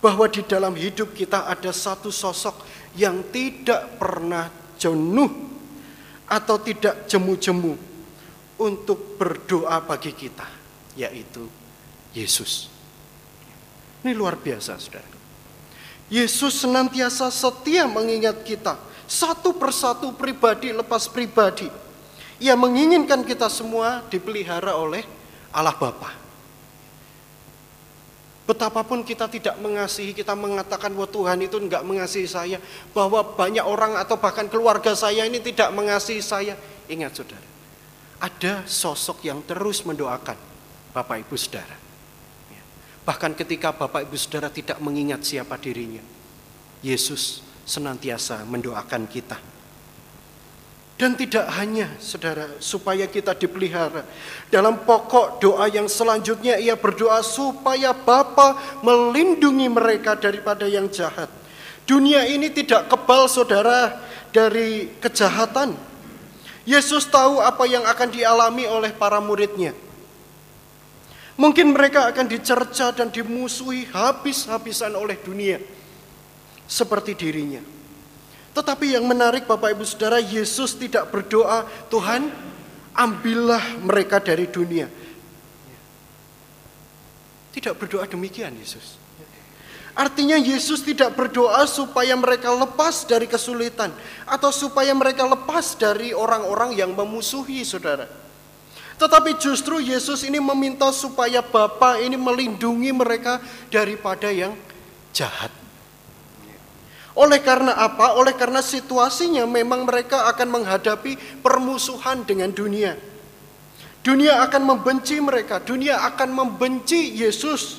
bahwa 0.00 0.24
di 0.32 0.40
dalam 0.48 0.72
hidup 0.72 1.12
kita 1.12 1.44
ada 1.44 1.68
satu 1.76 2.08
sosok 2.08 2.56
yang 2.96 3.20
tidak 3.28 4.00
pernah 4.00 4.48
jenuh 4.80 5.51
atau 6.32 6.56
tidak 6.56 7.04
jemu-jemu 7.04 7.76
untuk 8.56 9.20
berdoa 9.20 9.84
bagi 9.84 10.16
kita, 10.16 10.48
yaitu 10.96 11.44
Yesus. 12.16 12.72
Ini 14.00 14.16
luar 14.16 14.40
biasa, 14.40 14.80
saudara. 14.80 15.12
Yesus 16.08 16.64
senantiasa 16.64 17.28
setia 17.28 17.84
mengingat 17.84 18.40
kita 18.44 18.80
satu 19.04 19.52
persatu 19.56 20.16
pribadi 20.16 20.72
lepas 20.72 21.04
pribadi. 21.04 21.68
Ia 22.40 22.56
menginginkan 22.56 23.22
kita 23.28 23.52
semua 23.52 24.00
dipelihara 24.08 24.72
oleh 24.72 25.04
Allah 25.52 25.76
Bapa. 25.76 26.21
Betapapun 28.42 29.06
kita 29.06 29.30
tidak 29.30 29.54
mengasihi, 29.62 30.10
kita 30.10 30.34
mengatakan 30.34 30.90
bahwa 30.90 31.06
Tuhan 31.06 31.38
itu 31.46 31.62
enggak 31.62 31.86
mengasihi 31.86 32.26
saya, 32.26 32.58
bahwa 32.90 33.22
banyak 33.22 33.62
orang 33.62 33.94
atau 33.94 34.18
bahkan 34.18 34.50
keluarga 34.50 34.98
saya 34.98 35.22
ini 35.22 35.38
tidak 35.38 35.70
mengasihi 35.70 36.18
saya. 36.18 36.58
Ingat 36.90 37.22
saudara, 37.22 37.46
ada 38.18 38.66
sosok 38.66 39.22
yang 39.22 39.46
terus 39.46 39.86
mendoakan 39.86 40.34
Bapak 40.90 41.22
Ibu 41.22 41.38
Saudara. 41.38 41.78
Bahkan 43.02 43.34
ketika 43.34 43.74
Bapak 43.74 44.10
Ibu 44.10 44.14
Saudara 44.18 44.50
tidak 44.50 44.78
mengingat 44.78 45.22
siapa 45.22 45.58
dirinya, 45.58 46.02
Yesus 46.82 47.42
senantiasa 47.62 48.42
mendoakan 48.46 49.06
kita. 49.06 49.51
Dan 51.00 51.18
tidak 51.18 51.48
hanya 51.58 51.88
saudara 51.98 52.46
supaya 52.62 53.08
kita 53.10 53.34
dipelihara. 53.34 54.06
Dalam 54.52 54.86
pokok 54.86 55.42
doa 55.42 55.66
yang 55.66 55.90
selanjutnya 55.90 56.60
ia 56.60 56.78
berdoa 56.78 57.24
supaya 57.24 57.90
Bapa 57.96 58.80
melindungi 58.84 59.66
mereka 59.66 60.14
daripada 60.14 60.68
yang 60.68 60.86
jahat. 60.92 61.26
Dunia 61.82 62.22
ini 62.28 62.52
tidak 62.54 62.86
kebal 62.86 63.26
saudara 63.26 63.98
dari 64.30 64.94
kejahatan. 65.02 65.74
Yesus 66.62 67.10
tahu 67.10 67.42
apa 67.42 67.66
yang 67.66 67.82
akan 67.82 68.08
dialami 68.14 68.70
oleh 68.70 68.94
para 68.94 69.18
muridnya. 69.18 69.74
Mungkin 71.34 71.74
mereka 71.74 72.06
akan 72.12 72.30
dicerca 72.30 72.94
dan 72.94 73.10
dimusuhi 73.10 73.90
habis-habisan 73.90 74.94
oleh 74.94 75.18
dunia 75.18 75.58
seperti 76.70 77.18
dirinya. 77.18 77.81
Tetapi 78.52 78.92
yang 78.92 79.08
menarik 79.08 79.48
Bapak 79.48 79.72
Ibu 79.72 79.84
Saudara, 79.88 80.20
Yesus 80.20 80.76
tidak 80.76 81.08
berdoa, 81.08 81.64
Tuhan 81.88 82.28
ambillah 82.92 83.80
mereka 83.80 84.20
dari 84.20 84.44
dunia. 84.44 84.88
Tidak 87.52 87.72
berdoa 87.76 88.04
demikian 88.04 88.52
Yesus. 88.56 89.00
Artinya 89.92 90.40
Yesus 90.40 90.80
tidak 90.80 91.12
berdoa 91.12 91.68
supaya 91.68 92.16
mereka 92.16 92.48
lepas 92.48 93.04
dari 93.04 93.28
kesulitan 93.28 93.92
atau 94.24 94.48
supaya 94.48 94.88
mereka 94.96 95.28
lepas 95.28 95.76
dari 95.76 96.16
orang-orang 96.16 96.72
yang 96.72 96.96
memusuhi 96.96 97.60
saudara. 97.60 98.08
Tetapi 98.96 99.36
justru 99.36 99.84
Yesus 99.84 100.24
ini 100.24 100.40
meminta 100.40 100.88
supaya 100.96 101.44
Bapa 101.44 102.00
ini 102.00 102.16
melindungi 102.16 102.88
mereka 102.88 103.36
daripada 103.68 104.32
yang 104.32 104.56
jahat. 105.12 105.61
Oleh 107.12 107.44
karena 107.44 107.76
apa? 107.76 108.16
Oleh 108.16 108.32
karena 108.32 108.64
situasinya 108.64 109.44
memang 109.44 109.84
mereka 109.84 110.32
akan 110.32 110.48
menghadapi 110.48 111.44
permusuhan 111.44 112.24
dengan 112.24 112.48
dunia. 112.48 112.96
Dunia 114.02 114.42
akan 114.42 114.62
membenci 114.66 115.20
mereka, 115.20 115.60
dunia 115.62 116.00
akan 116.08 116.32
membenci 116.32 117.12
Yesus. 117.20 117.78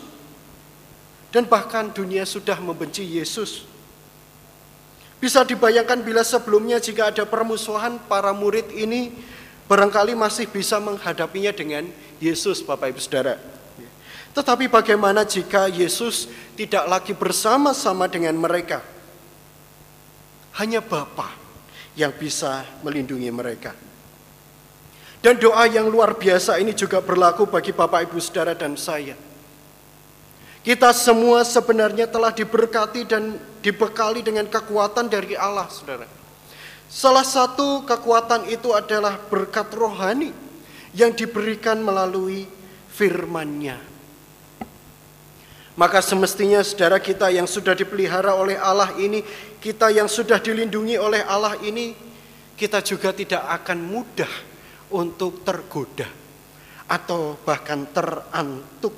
Dan 1.33 1.49
bahkan 1.49 1.89
dunia 1.89 2.29
sudah 2.29 2.61
membenci 2.61 3.01
Yesus. 3.01 3.65
Bisa 5.17 5.41
dibayangkan 5.41 6.05
bila 6.05 6.21
sebelumnya 6.21 6.77
jika 6.77 7.09
ada 7.09 7.25
permusuhan 7.25 7.97
para 8.05 8.29
murid 8.37 8.69
ini 8.69 9.17
barangkali 9.65 10.13
masih 10.13 10.45
bisa 10.45 10.77
menghadapinya 10.77 11.49
dengan 11.49 11.89
Yesus 12.21 12.61
Bapak 12.61 12.93
Ibu 12.93 13.01
Saudara. 13.01 13.41
Tetapi 14.37 14.69
bagaimana 14.69 15.25
jika 15.25 15.65
Yesus 15.69 16.29
tidak 16.53 16.85
lagi 16.85 17.13
bersama-sama 17.17 18.05
dengan 18.05 18.37
mereka? 18.37 18.92
Hanya 20.57 20.81
Bapa 20.81 21.33
yang 21.97 22.13
bisa 22.13 22.65
melindungi 22.81 23.29
mereka. 23.29 23.73
Dan 25.23 25.39
doa 25.39 25.63
yang 25.71 25.87
luar 25.87 26.19
biasa 26.19 26.59
ini 26.59 26.75
juga 26.75 26.99
berlaku 26.99 27.47
bagi 27.47 27.71
Bapak 27.71 28.11
Ibu 28.11 28.19
Saudara 28.19 28.51
dan 28.51 28.75
saya. 28.75 29.15
Kita 30.63 30.91
semua 30.91 31.47
sebenarnya 31.47 32.07
telah 32.07 32.31
diberkati 32.31 33.07
dan 33.07 33.35
dibekali 33.63 34.19
dengan 34.23 34.47
kekuatan 34.47 35.07
dari 35.07 35.35
Allah, 35.35 35.67
saudara. 35.71 36.07
Salah 36.91 37.23
satu 37.23 37.83
kekuatan 37.87 38.51
itu 38.51 38.71
adalah 38.75 39.15
berkat 39.15 39.71
rohani 39.75 40.35
yang 40.91 41.11
diberikan 41.11 41.79
melalui 41.79 42.47
firman-Nya. 42.91 43.79
Maka 45.73 46.05
semestinya 46.05 46.61
saudara 46.61 47.01
kita 47.01 47.33
yang 47.33 47.49
sudah 47.49 47.73
dipelihara 47.73 48.37
oleh 48.37 48.59
Allah 48.61 48.93
ini, 49.01 49.25
kita 49.63 49.95
yang 49.95 50.11
sudah 50.11 50.43
dilindungi 50.43 50.99
oleh 50.99 51.23
Allah 51.23 51.55
ini, 51.63 51.95
kita 52.59 52.83
juga 52.83 53.15
tidak 53.15 53.47
akan 53.63 53.79
mudah 53.79 54.27
untuk 54.91 55.39
tergoda 55.47 56.03
atau 56.91 57.39
bahkan 57.47 57.87
terantuk 57.95 58.91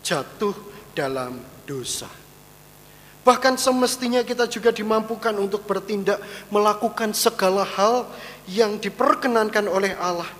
jatuh 0.00 0.56
dalam 0.96 1.36
dosa. 1.68 2.08
Bahkan 3.20 3.60
semestinya 3.60 4.24
kita 4.24 4.48
juga 4.48 4.72
dimampukan 4.72 5.36
untuk 5.36 5.68
bertindak 5.68 6.16
melakukan 6.48 7.12
segala 7.12 7.60
hal 7.60 8.08
yang 8.48 8.80
diperkenankan 8.80 9.68
oleh 9.68 9.92
Allah. 10.00 10.32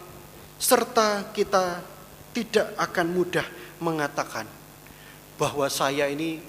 Serta 0.56 1.28
kita 1.36 1.84
tidak 2.32 2.72
akan 2.80 3.06
mudah 3.12 3.44
mengatakan 3.84 4.48
bahwa 5.36 5.68
saya 5.68 6.08
ini 6.08 6.40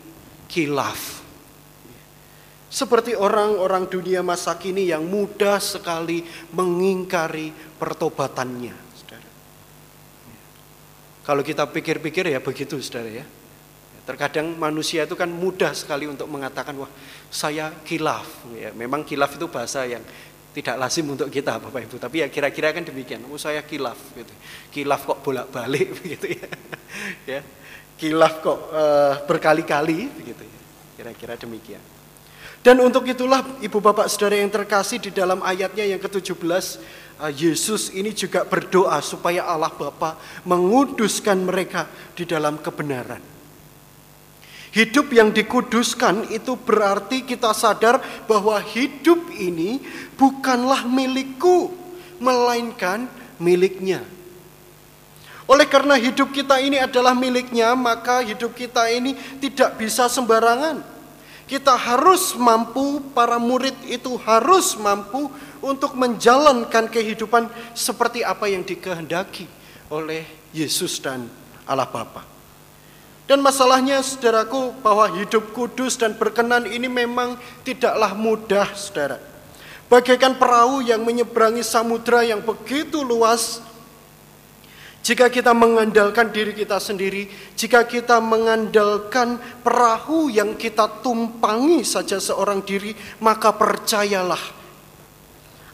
kilaf. 0.48 1.29
Seperti 2.70 3.18
orang-orang 3.18 3.90
dunia 3.90 4.22
masa 4.22 4.54
kini 4.62 4.94
yang 4.94 5.02
mudah 5.10 5.58
sekali 5.58 6.22
mengingkari 6.54 7.50
pertobatannya. 7.82 8.90
Kalau 11.26 11.46
kita 11.46 11.66
pikir-pikir 11.70 12.30
ya 12.34 12.42
begitu 12.42 12.82
saudara 12.82 13.22
ya. 13.22 13.26
Terkadang 14.06 14.58
manusia 14.58 15.06
itu 15.06 15.14
kan 15.14 15.30
mudah 15.30 15.78
sekali 15.78 16.10
untuk 16.10 16.26
mengatakan 16.26 16.74
wah 16.78 16.90
saya 17.30 17.70
kilaf. 17.86 18.26
Ya, 18.58 18.74
memang 18.74 19.06
kilaf 19.06 19.38
itu 19.38 19.46
bahasa 19.46 19.86
yang 19.86 20.02
tidak 20.50 20.82
lazim 20.82 21.06
untuk 21.06 21.30
kita 21.30 21.62
Bapak 21.62 21.86
Ibu, 21.86 22.02
tapi 22.02 22.26
ya 22.26 22.28
kira-kira 22.34 22.74
kan 22.74 22.82
demikian. 22.82 23.22
Oh 23.30 23.38
saya 23.38 23.62
kilaf 23.62 23.98
gitu. 24.18 24.34
Kilaf 24.74 25.06
kok 25.06 25.22
bolak-balik 25.22 25.94
begitu 26.02 26.34
ya. 26.34 26.50
ya. 27.38 27.42
Kilaf 27.94 28.42
kok 28.42 28.58
uh, 28.74 29.14
berkali-kali 29.30 30.10
begitu 30.10 30.42
ya. 30.42 30.60
Kira-kira 30.98 31.38
demikian. 31.38 31.99
Dan 32.60 32.84
untuk 32.84 33.08
itulah 33.08 33.40
Ibu 33.64 33.80
Bapak 33.80 34.12
Saudara 34.12 34.36
yang 34.36 34.52
terkasih 34.52 35.00
di 35.00 35.16
dalam 35.16 35.40
ayatnya 35.40 35.88
yang 35.88 36.02
ke-17 36.04 36.44
uh, 37.24 37.32
Yesus 37.32 37.88
ini 37.96 38.12
juga 38.12 38.44
berdoa 38.44 39.00
supaya 39.00 39.48
Allah 39.48 39.72
Bapa 39.72 40.20
menguduskan 40.44 41.40
mereka 41.40 41.88
di 42.20 42.28
dalam 42.28 42.60
kebenaran. 42.60 43.24
Hidup 44.70 45.10
yang 45.16 45.32
dikuduskan 45.34 46.30
itu 46.30 46.54
berarti 46.60 47.26
kita 47.26 47.56
sadar 47.56 48.04
bahwa 48.30 48.60
hidup 48.62 49.32
ini 49.34 49.82
bukanlah 50.14 50.86
milikku, 50.86 51.74
melainkan 52.22 53.10
miliknya. 53.42 54.04
Oleh 55.50 55.66
karena 55.66 55.98
hidup 55.98 56.30
kita 56.30 56.62
ini 56.62 56.78
adalah 56.78 57.18
miliknya, 57.18 57.74
maka 57.74 58.22
hidup 58.22 58.54
kita 58.54 58.86
ini 58.94 59.18
tidak 59.42 59.82
bisa 59.82 60.06
sembarangan. 60.06 60.99
Kita 61.50 61.74
harus 61.74 62.38
mampu, 62.38 63.02
para 63.10 63.42
murid 63.42 63.74
itu 63.90 64.14
harus 64.22 64.78
mampu 64.78 65.34
untuk 65.66 65.98
menjalankan 65.98 66.86
kehidupan 66.86 67.50
seperti 67.74 68.22
apa 68.22 68.46
yang 68.46 68.62
dikehendaki 68.62 69.50
oleh 69.90 70.30
Yesus 70.54 71.02
dan 71.02 71.26
Allah 71.66 71.90
Bapa. 71.90 72.22
Dan 73.26 73.42
masalahnya 73.46 74.02
saudaraku 74.02 74.78
bahwa 74.82 75.10
hidup 75.18 75.54
kudus 75.54 75.98
dan 75.98 76.18
berkenan 76.18 76.70
ini 76.70 76.86
memang 76.86 77.38
tidaklah 77.62 78.14
mudah 78.14 78.70
saudara. 78.78 79.18
Bagaikan 79.90 80.38
perahu 80.38 80.86
yang 80.86 81.02
menyeberangi 81.02 81.66
samudra 81.66 82.22
yang 82.22 82.46
begitu 82.46 83.02
luas. 83.02 83.62
Jika 85.00 85.32
kita 85.32 85.56
mengandalkan 85.56 86.30
diri 86.30 86.52
kita 86.52 86.78
sendiri, 86.78 87.32
jika 87.56 87.88
kita 87.88 88.20
mengandalkan 88.20 89.40
perahu 89.64 90.28
yang 90.28 90.60
kita 90.60 91.02
tumpangi 91.02 91.88
saja 91.88 92.20
seorang 92.20 92.60
diri, 92.62 92.94
maka 93.24 93.56
percayalah 93.56 94.60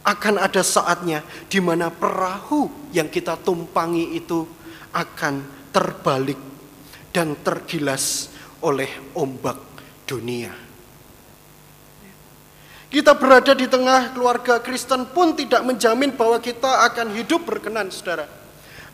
akan 0.06 0.36
ada 0.38 0.62
saatnya 0.62 1.26
di 1.50 1.58
mana 1.58 1.90
perahu 1.90 2.94
yang 2.94 3.10
kita 3.10 3.34
tumpangi 3.42 4.14
itu 4.14 4.46
akan 4.94 5.42
terbalik 5.74 6.38
dan 7.10 7.34
tergilas 7.42 8.30
oleh 8.62 8.88
ombak 9.18 9.58
dunia. 10.06 10.54
Kita 12.86 13.18
berada 13.18 13.52
di 13.58 13.68
tengah 13.68 14.14
keluarga 14.14 14.62
Kristen 14.62 15.10
pun 15.10 15.36
tidak 15.36 15.66
menjamin 15.66 16.16
bahwa 16.16 16.40
kita 16.40 16.86
akan 16.88 17.12
hidup 17.18 17.44
berkenan, 17.44 17.92
saudara. 17.92 18.45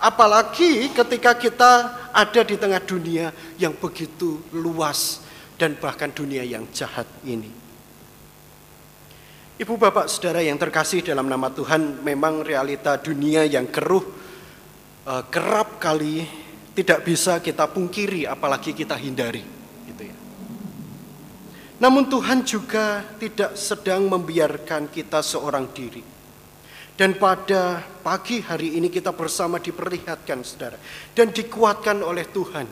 Apalagi 0.01 0.89
ketika 0.89 1.37
kita 1.37 1.71
ada 2.09 2.41
di 2.41 2.57
tengah 2.57 2.81
dunia 2.81 3.29
yang 3.61 3.77
begitu 3.77 4.41
luas 4.49 5.21
dan 5.61 5.77
bahkan 5.77 6.09
dunia 6.09 6.41
yang 6.41 6.65
jahat 6.73 7.05
ini. 7.21 7.53
Ibu 9.61 9.77
bapak 9.77 10.09
saudara 10.09 10.41
yang 10.41 10.57
terkasih 10.57 11.05
dalam 11.05 11.29
nama 11.29 11.53
Tuhan, 11.53 12.01
memang 12.01 12.41
realita 12.41 12.97
dunia 12.97 13.45
yang 13.45 13.69
keruh 13.69 14.01
eh, 15.05 15.23
kerap 15.29 15.77
kali 15.77 16.25
tidak 16.73 17.05
bisa 17.05 17.37
kita 17.37 17.69
pungkiri 17.69 18.25
apalagi 18.25 18.73
kita 18.73 18.97
hindari 18.97 19.45
gitu 19.85 20.01
ya. 20.01 20.17
Namun 21.77 22.09
Tuhan 22.09 22.41
juga 22.41 23.05
tidak 23.21 23.53
sedang 23.53 24.09
membiarkan 24.09 24.89
kita 24.89 25.21
seorang 25.21 25.69
diri. 25.69 26.01
Dan 26.95 27.17
pada 27.17 27.81
pagi 28.05 28.43
hari 28.43 28.77
ini 28.77 28.91
kita 28.91 29.15
bersama 29.15 29.57
diperlihatkan 29.57 30.45
saudara 30.45 30.77
dan 31.17 31.33
dikuatkan 31.33 32.03
oleh 32.03 32.27
Tuhan. 32.29 32.67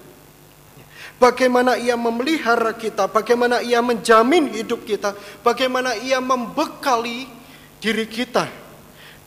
Bagaimana 1.19 1.75
ia 1.75 1.99
memelihara 1.99 2.77
kita, 2.77 3.11
bagaimana 3.11 3.59
ia 3.59 3.83
menjamin 3.83 4.55
hidup 4.55 4.87
kita, 4.87 5.11
bagaimana 5.43 5.97
ia 5.99 6.23
membekali 6.23 7.27
diri 7.79 8.07
kita 8.07 8.47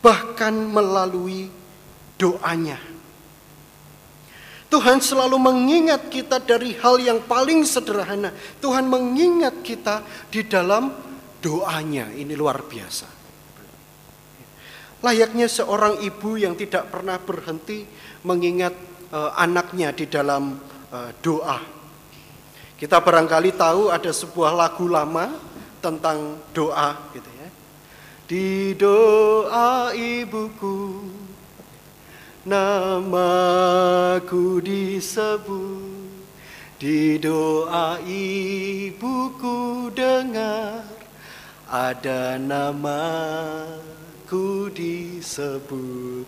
bahkan 0.00 0.52
melalui 0.52 1.52
doanya 2.16 2.92
Tuhan 4.72 5.04
selalu 5.04 5.36
mengingat 5.36 6.08
kita 6.08 6.40
dari 6.40 6.72
hal 6.80 6.96
yang 6.96 7.20
paling 7.28 7.60
sederhana. 7.68 8.32
Tuhan 8.56 8.88
mengingat 8.88 9.60
kita 9.60 10.00
di 10.32 10.48
dalam 10.48 10.88
doanya. 11.44 12.08
Ini 12.08 12.32
luar 12.32 12.64
biasa. 12.64 13.21
Layaknya 15.02 15.50
seorang 15.50 15.98
ibu 15.98 16.38
yang 16.38 16.54
tidak 16.54 16.94
pernah 16.94 17.18
berhenti 17.18 17.82
mengingat 18.22 18.70
uh, 19.10 19.34
anaknya 19.34 19.90
di 19.90 20.06
dalam 20.06 20.62
uh, 20.94 21.10
doa. 21.18 21.58
Kita 22.78 23.02
barangkali 23.02 23.50
tahu 23.58 23.90
ada 23.90 24.14
sebuah 24.14 24.54
lagu 24.54 24.86
lama 24.86 25.34
tentang 25.82 26.38
doa 26.54 27.10
gitu 27.10 27.30
ya. 27.34 27.48
Di 28.30 28.78
doa 28.78 29.90
ibuku 29.92 31.10
Namaku 32.42 34.58
disebut 34.58 36.10
Di 36.82 37.22
doa 37.22 38.02
ibuku 38.02 39.86
dengar 39.94 40.82
ada 41.72 42.36
namaku 44.32 44.72
disebut. 44.72 46.26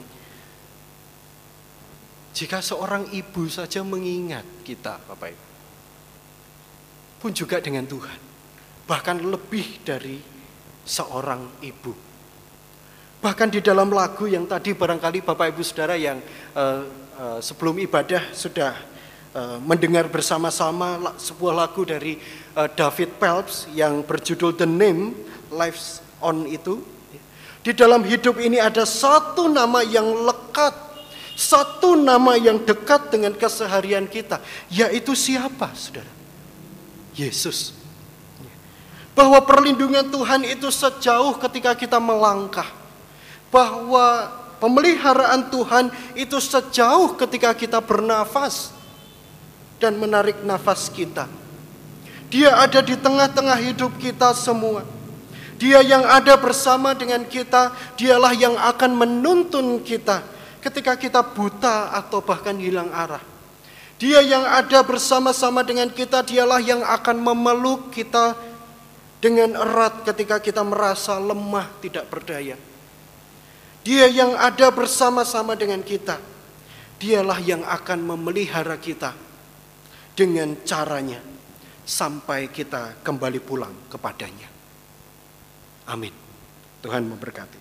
Jika 2.34 2.60
seorang 2.60 3.08
ibu 3.16 3.48
saja 3.48 3.80
mengingat 3.80 4.44
kita, 4.66 5.00
Bapak 5.08 5.32
Ibu, 5.32 5.46
pun 7.22 7.30
juga 7.32 7.62
dengan 7.64 7.88
Tuhan, 7.88 8.20
bahkan 8.84 9.16
lebih 9.16 9.80
dari 9.86 10.20
seorang 10.84 11.64
ibu. 11.64 11.94
Bahkan 13.24 13.48
di 13.48 13.64
dalam 13.64 13.88
lagu 13.88 14.28
yang 14.28 14.44
tadi 14.44 14.76
barangkali 14.76 15.24
Bapak 15.24 15.56
Ibu 15.56 15.62
Saudara 15.64 15.96
yang 15.96 16.20
uh, 16.52 16.84
uh, 17.16 17.38
sebelum 17.40 17.80
ibadah 17.80 18.34
sudah 18.36 18.76
uh, 19.32 19.56
mendengar 19.64 20.12
bersama-sama 20.12 21.16
sebuah 21.16 21.64
lagu 21.64 21.88
dari 21.88 22.20
uh, 22.52 22.68
David 22.68 23.16
Phelps 23.16 23.64
yang 23.72 24.04
berjudul 24.04 24.60
The 24.60 24.68
Name 24.68 25.16
Lives 25.48 26.04
On 26.20 26.44
itu. 26.44 26.93
Di 27.64 27.72
dalam 27.72 28.04
hidup 28.04 28.36
ini 28.36 28.60
ada 28.60 28.84
satu 28.84 29.48
nama 29.48 29.80
yang 29.80 30.04
lekat, 30.04 30.76
satu 31.32 31.96
nama 31.96 32.36
yang 32.36 32.60
dekat 32.60 33.08
dengan 33.08 33.32
keseharian 33.32 34.04
kita, 34.04 34.38
yaitu 34.68 35.16
siapa, 35.16 35.72
Saudara? 35.72 36.12
Yesus. 37.16 37.72
Bahwa 39.16 39.40
perlindungan 39.40 40.04
Tuhan 40.12 40.44
itu 40.44 40.68
sejauh 40.68 41.40
ketika 41.40 41.72
kita 41.72 41.96
melangkah 41.96 42.84
bahwa 43.54 44.34
pemeliharaan 44.58 45.46
Tuhan 45.46 45.94
itu 46.18 46.42
sejauh 46.42 47.14
ketika 47.14 47.54
kita 47.54 47.78
bernafas 47.78 48.74
dan 49.78 49.94
menarik 49.94 50.42
nafas 50.42 50.90
kita. 50.90 51.30
Dia 52.34 52.58
ada 52.58 52.82
di 52.82 52.98
tengah-tengah 52.98 53.54
hidup 53.62 53.94
kita 54.02 54.34
semua. 54.34 54.82
Dia 55.54 55.80
yang 55.86 56.02
ada 56.02 56.34
bersama 56.34 56.92
dengan 56.98 57.22
kita, 57.26 57.70
dialah 57.94 58.34
yang 58.34 58.58
akan 58.58 58.90
menuntun 58.94 59.80
kita 59.86 60.22
ketika 60.58 60.98
kita 60.98 61.20
buta 61.22 61.94
atau 61.94 62.18
bahkan 62.24 62.56
hilang 62.58 62.90
arah. 62.90 63.22
Dia 64.02 64.18
yang 64.20 64.42
ada 64.42 64.82
bersama-sama 64.82 65.62
dengan 65.62 65.86
kita, 65.86 66.26
dialah 66.26 66.58
yang 66.58 66.82
akan 66.82 67.16
memeluk 67.22 67.94
kita 67.94 68.34
dengan 69.22 69.56
erat 69.56 70.04
ketika 70.04 70.42
kita 70.42 70.60
merasa 70.66 71.16
lemah, 71.16 71.70
tidak 71.80 72.10
berdaya. 72.10 72.58
Dia 73.84 74.08
yang 74.08 74.32
ada 74.34 74.72
bersama-sama 74.72 75.52
dengan 75.54 75.84
kita. 75.84 76.16
Dialah 76.96 77.36
yang 77.44 77.60
akan 77.60 78.00
memelihara 78.00 78.80
kita 78.80 79.12
dengan 80.16 80.56
caranya 80.64 81.20
sampai 81.84 82.48
kita 82.48 83.04
kembali 83.04 83.40
pulang 83.44 83.74
kepadanya. 83.92 84.53
Amin. 85.84 86.12
Tuhan 86.80 87.04
memberkati. 87.04 87.60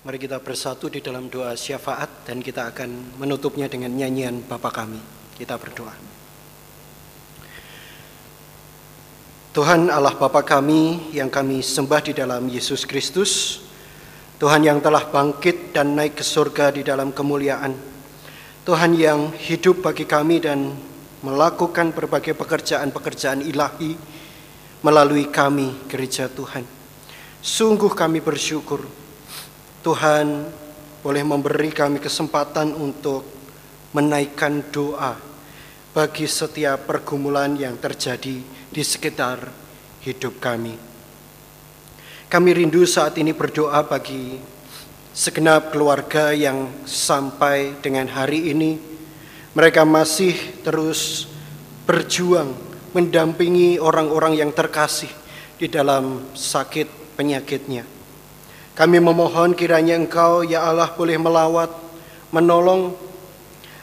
Mari 0.00 0.16
kita 0.16 0.40
bersatu 0.40 0.88
di 0.88 1.04
dalam 1.04 1.28
doa 1.28 1.52
syafaat 1.52 2.24
dan 2.24 2.40
kita 2.40 2.72
akan 2.72 3.20
menutupnya 3.20 3.68
dengan 3.68 3.92
nyanyian 3.92 4.40
Bapa 4.48 4.72
kami. 4.72 4.96
Kita 5.36 5.60
berdoa. 5.60 5.92
Tuhan 9.50 9.90
Allah 9.90 10.14
Bapa 10.14 10.40
kami 10.46 11.12
yang 11.12 11.28
kami 11.28 11.60
sembah 11.60 12.00
di 12.06 12.12
dalam 12.14 12.46
Yesus 12.48 12.86
Kristus, 12.86 13.60
Tuhan 14.38 14.62
yang 14.62 14.78
telah 14.80 15.04
bangkit 15.10 15.76
dan 15.76 15.98
naik 15.98 16.16
ke 16.16 16.24
surga 16.24 16.70
di 16.70 16.86
dalam 16.86 17.10
kemuliaan, 17.10 17.74
Tuhan 18.62 18.94
yang 18.94 19.34
hidup 19.36 19.82
bagi 19.82 20.06
kami 20.06 20.38
dan 20.38 20.70
melakukan 21.20 21.92
berbagai 21.92 22.32
pekerjaan-pekerjaan 22.32 23.44
ilahi 23.44 23.96
melalui 24.80 25.28
kami 25.28 25.88
gereja 25.88 26.28
Tuhan. 26.32 26.64
Sungguh 27.40 27.92
kami 27.92 28.20
bersyukur 28.20 28.84
Tuhan 29.80 30.48
boleh 31.00 31.24
memberi 31.24 31.72
kami 31.72 32.00
kesempatan 32.00 32.76
untuk 32.76 33.24
menaikkan 33.96 34.60
doa 34.68 35.16
bagi 35.90 36.28
setiap 36.28 36.84
pergumulan 36.84 37.56
yang 37.56 37.80
terjadi 37.80 38.44
di 38.68 38.82
sekitar 38.84 39.48
hidup 40.04 40.36
kami. 40.38 40.76
Kami 42.30 42.50
rindu 42.54 42.86
saat 42.86 43.18
ini 43.18 43.34
berdoa 43.34 43.82
bagi 43.82 44.38
segenap 45.10 45.74
keluarga 45.74 46.30
yang 46.30 46.86
sampai 46.86 47.74
dengan 47.82 48.06
hari 48.06 48.54
ini 48.54 48.89
mereka 49.50 49.82
masih 49.82 50.38
terus 50.62 51.26
berjuang 51.86 52.54
mendampingi 52.94 53.82
orang-orang 53.82 54.38
yang 54.38 54.50
terkasih 54.54 55.10
di 55.58 55.66
dalam 55.66 56.30
sakit 56.34 57.18
penyakitnya. 57.18 57.82
Kami 58.78 58.98
memohon 59.02 59.52
kiranya 59.52 59.98
Engkau 59.98 60.46
ya 60.46 60.64
Allah 60.64 60.88
boleh 60.94 61.18
melawat, 61.18 61.70
menolong 62.30 62.94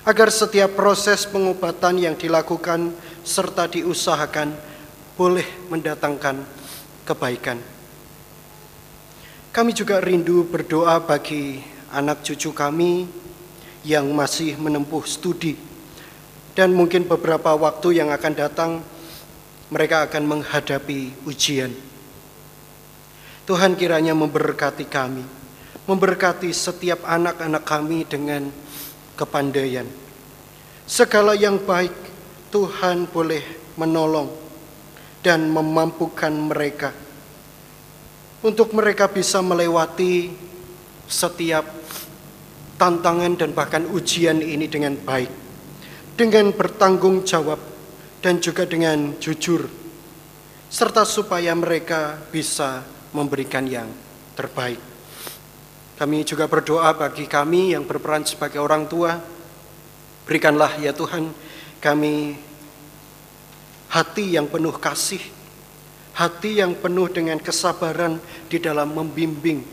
agar 0.08 0.32
setiap 0.32 0.80
proses 0.80 1.28
pengobatan 1.28 2.00
yang 2.00 2.16
dilakukan 2.16 2.96
serta 3.28 3.68
diusahakan 3.68 4.56
boleh 5.20 5.46
mendatangkan 5.68 6.48
kebaikan. 7.04 7.60
Kami 9.52 9.72
juga 9.76 10.00
rindu 10.00 10.48
berdoa 10.48 11.04
bagi 11.04 11.60
anak 11.92 12.24
cucu 12.24 12.56
kami 12.56 13.10
yang 13.88 14.12
masih 14.12 14.60
menempuh 14.60 15.08
studi 15.08 15.56
dan 16.52 16.76
mungkin 16.76 17.08
beberapa 17.08 17.56
waktu 17.56 18.04
yang 18.04 18.12
akan 18.12 18.34
datang 18.36 18.72
mereka 19.72 20.04
akan 20.12 20.24
menghadapi 20.28 21.24
ujian. 21.24 21.72
Tuhan 23.48 23.80
kiranya 23.80 24.12
memberkati 24.12 24.84
kami, 24.92 25.24
memberkati 25.88 26.52
setiap 26.52 27.08
anak-anak 27.08 27.64
kami 27.64 28.04
dengan 28.04 28.52
kepandaian. 29.16 29.88
Segala 30.84 31.32
yang 31.32 31.56
baik 31.64 31.96
Tuhan 32.52 33.08
boleh 33.08 33.44
menolong 33.80 34.28
dan 35.24 35.48
memampukan 35.48 36.32
mereka 36.36 36.92
untuk 38.44 38.76
mereka 38.76 39.08
bisa 39.08 39.40
melewati 39.40 40.32
setiap 41.08 41.64
tantangan 42.78 43.34
dan 43.36 43.52
bahkan 43.58 43.84
ujian 43.90 44.40
ini 44.40 44.70
dengan 44.70 44.94
baik, 44.96 45.30
dengan 46.14 46.54
bertanggung 46.54 47.26
jawab 47.26 47.58
dan 48.22 48.38
juga 48.38 48.70
dengan 48.70 49.18
jujur, 49.18 49.66
serta 50.70 51.04
supaya 51.04 51.58
mereka 51.58 52.22
bisa 52.30 52.86
memberikan 53.18 53.66
yang 53.66 53.90
terbaik. 54.38 54.80
Kami 55.98 56.22
juga 56.22 56.46
berdoa 56.46 56.94
bagi 56.94 57.26
kami 57.26 57.74
yang 57.74 57.82
berperan 57.82 58.22
sebagai 58.22 58.62
orang 58.62 58.86
tua, 58.86 59.18
berikanlah 60.30 60.78
ya 60.78 60.94
Tuhan 60.94 61.34
kami 61.82 62.38
hati 63.90 64.38
yang 64.38 64.46
penuh 64.46 64.78
kasih, 64.78 65.22
hati 66.14 66.62
yang 66.62 66.78
penuh 66.78 67.10
dengan 67.10 67.42
kesabaran 67.42 68.22
di 68.46 68.62
dalam 68.62 68.94
membimbing 68.94 69.66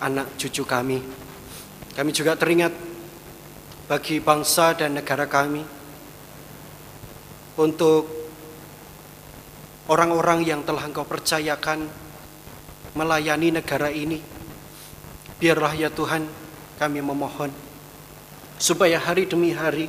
anak 0.00 0.40
cucu 0.40 0.64
kami. 0.64 1.25
Kami 1.96 2.12
juga 2.12 2.36
teringat 2.36 2.76
bagi 3.88 4.20
bangsa 4.20 4.76
dan 4.76 5.00
negara 5.00 5.24
kami 5.24 5.64
untuk 7.56 8.04
orang-orang 9.88 10.44
yang 10.44 10.60
telah 10.60 10.84
Engkau 10.84 11.08
percayakan 11.08 11.88
melayani 12.92 13.48
negara 13.48 13.88
ini. 13.88 14.20
Biarlah 15.40 15.72
ya 15.72 15.88
Tuhan 15.88 16.28
kami 16.76 17.00
memohon 17.00 17.48
supaya 18.60 19.00
hari 19.00 19.24
demi 19.24 19.56
hari 19.56 19.88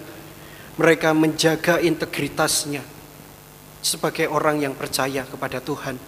mereka 0.80 1.12
menjaga 1.12 1.84
integritasnya, 1.84 2.88
sebagai 3.84 4.32
orang 4.32 4.64
yang 4.64 4.80
percaya 4.80 5.28
kepada 5.28 5.60
Tuhan. 5.60 6.00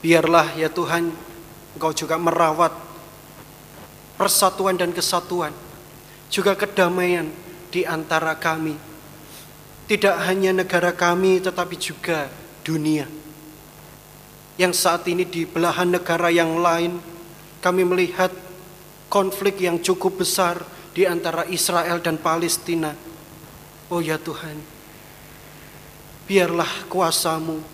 Biarlah 0.00 0.56
ya 0.56 0.72
Tuhan, 0.72 1.12
Engkau 1.76 1.92
juga 1.92 2.16
merawat 2.16 2.87
persatuan 4.18 4.74
dan 4.74 4.90
kesatuan, 4.90 5.54
juga 6.28 6.58
kedamaian 6.58 7.30
di 7.70 7.86
antara 7.86 8.34
kami. 8.34 8.74
Tidak 9.88 10.16
hanya 10.28 10.52
negara 10.52 10.92
kami, 10.92 11.40
tetapi 11.40 11.78
juga 11.80 12.28
dunia. 12.60 13.08
Yang 14.58 14.74
saat 14.76 15.06
ini 15.08 15.24
di 15.24 15.46
belahan 15.48 15.88
negara 15.88 16.28
yang 16.28 16.58
lain, 16.60 17.00
kami 17.62 17.86
melihat 17.86 18.34
konflik 19.08 19.62
yang 19.64 19.80
cukup 19.80 20.20
besar 20.20 20.60
di 20.92 21.06
antara 21.06 21.46
Israel 21.48 22.02
dan 22.02 22.18
Palestina. 22.20 22.92
Oh 23.88 24.04
ya 24.04 24.20
Tuhan, 24.20 24.60
biarlah 26.28 26.90
kuasamu 26.92 27.64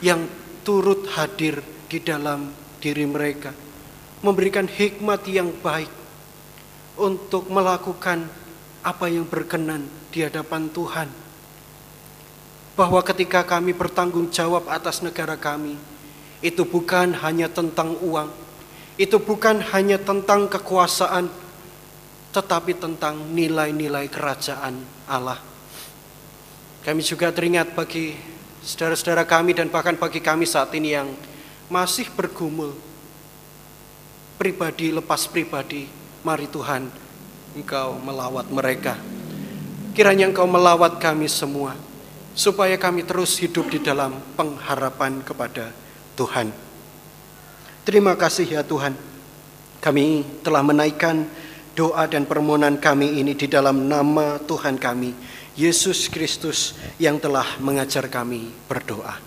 yang 0.00 0.24
turut 0.64 1.10
hadir 1.12 1.60
di 1.90 2.00
dalam 2.00 2.48
diri 2.80 3.04
mereka. 3.04 3.52
Memberikan 4.22 4.70
hikmat 4.70 5.26
yang 5.26 5.50
baik 5.50 5.90
untuk 6.94 7.50
melakukan 7.50 8.30
apa 8.82 9.06
yang 9.10 9.26
berkenan 9.26 9.86
di 10.14 10.22
hadapan 10.22 10.70
Tuhan. 10.70 11.08
Bahwa 12.78 13.02
ketika 13.02 13.42
kami 13.42 13.74
bertanggung 13.74 14.30
jawab 14.30 14.70
atas 14.70 15.02
negara 15.02 15.34
kami, 15.34 15.74
itu 16.42 16.62
bukan 16.62 17.14
hanya 17.22 17.50
tentang 17.50 17.98
uang, 17.98 18.30
itu 18.98 19.18
bukan 19.18 19.62
hanya 19.74 19.98
tentang 19.98 20.46
kekuasaan, 20.46 21.26
tetapi 22.30 22.78
tentang 22.78 23.18
nilai-nilai 23.34 24.08
kerajaan 24.08 24.82
Allah. 25.06 25.38
Kami 26.82 27.02
juga 27.02 27.30
teringat 27.30 27.78
bagi 27.78 28.14
saudara-saudara 28.62 29.22
kami 29.22 29.54
dan 29.54 29.70
bahkan 29.70 29.94
bagi 29.94 30.18
kami 30.18 30.46
saat 30.46 30.74
ini 30.74 30.98
yang 30.98 31.14
masih 31.70 32.10
bergumul 32.14 32.74
pribadi 34.42 34.90
lepas 34.90 35.30
pribadi, 35.30 35.86
mari 36.26 36.50
Tuhan 36.50 36.90
Engkau 37.54 37.94
melawat 38.02 38.50
mereka. 38.50 38.98
Kiranya 39.94 40.26
Engkau 40.26 40.50
melawat 40.50 40.98
kami 40.98 41.30
semua, 41.30 41.78
supaya 42.34 42.74
kami 42.74 43.06
terus 43.06 43.38
hidup 43.38 43.70
di 43.70 43.78
dalam 43.78 44.18
pengharapan 44.34 45.22
kepada 45.22 45.70
Tuhan. 46.18 46.50
Terima 47.86 48.18
kasih 48.18 48.58
ya 48.58 48.66
Tuhan, 48.66 48.98
kami 49.78 50.26
telah 50.42 50.66
menaikkan 50.66 51.22
doa 51.78 52.02
dan 52.10 52.26
permohonan 52.26 52.82
kami 52.82 53.22
ini 53.22 53.38
di 53.38 53.46
dalam 53.46 53.86
nama 53.86 54.42
Tuhan 54.42 54.74
kami, 54.74 55.14
Yesus 55.54 56.10
Kristus 56.10 56.74
yang 56.98 57.22
telah 57.22 57.46
mengajar 57.62 58.10
kami 58.10 58.50
berdoa. 58.66 59.22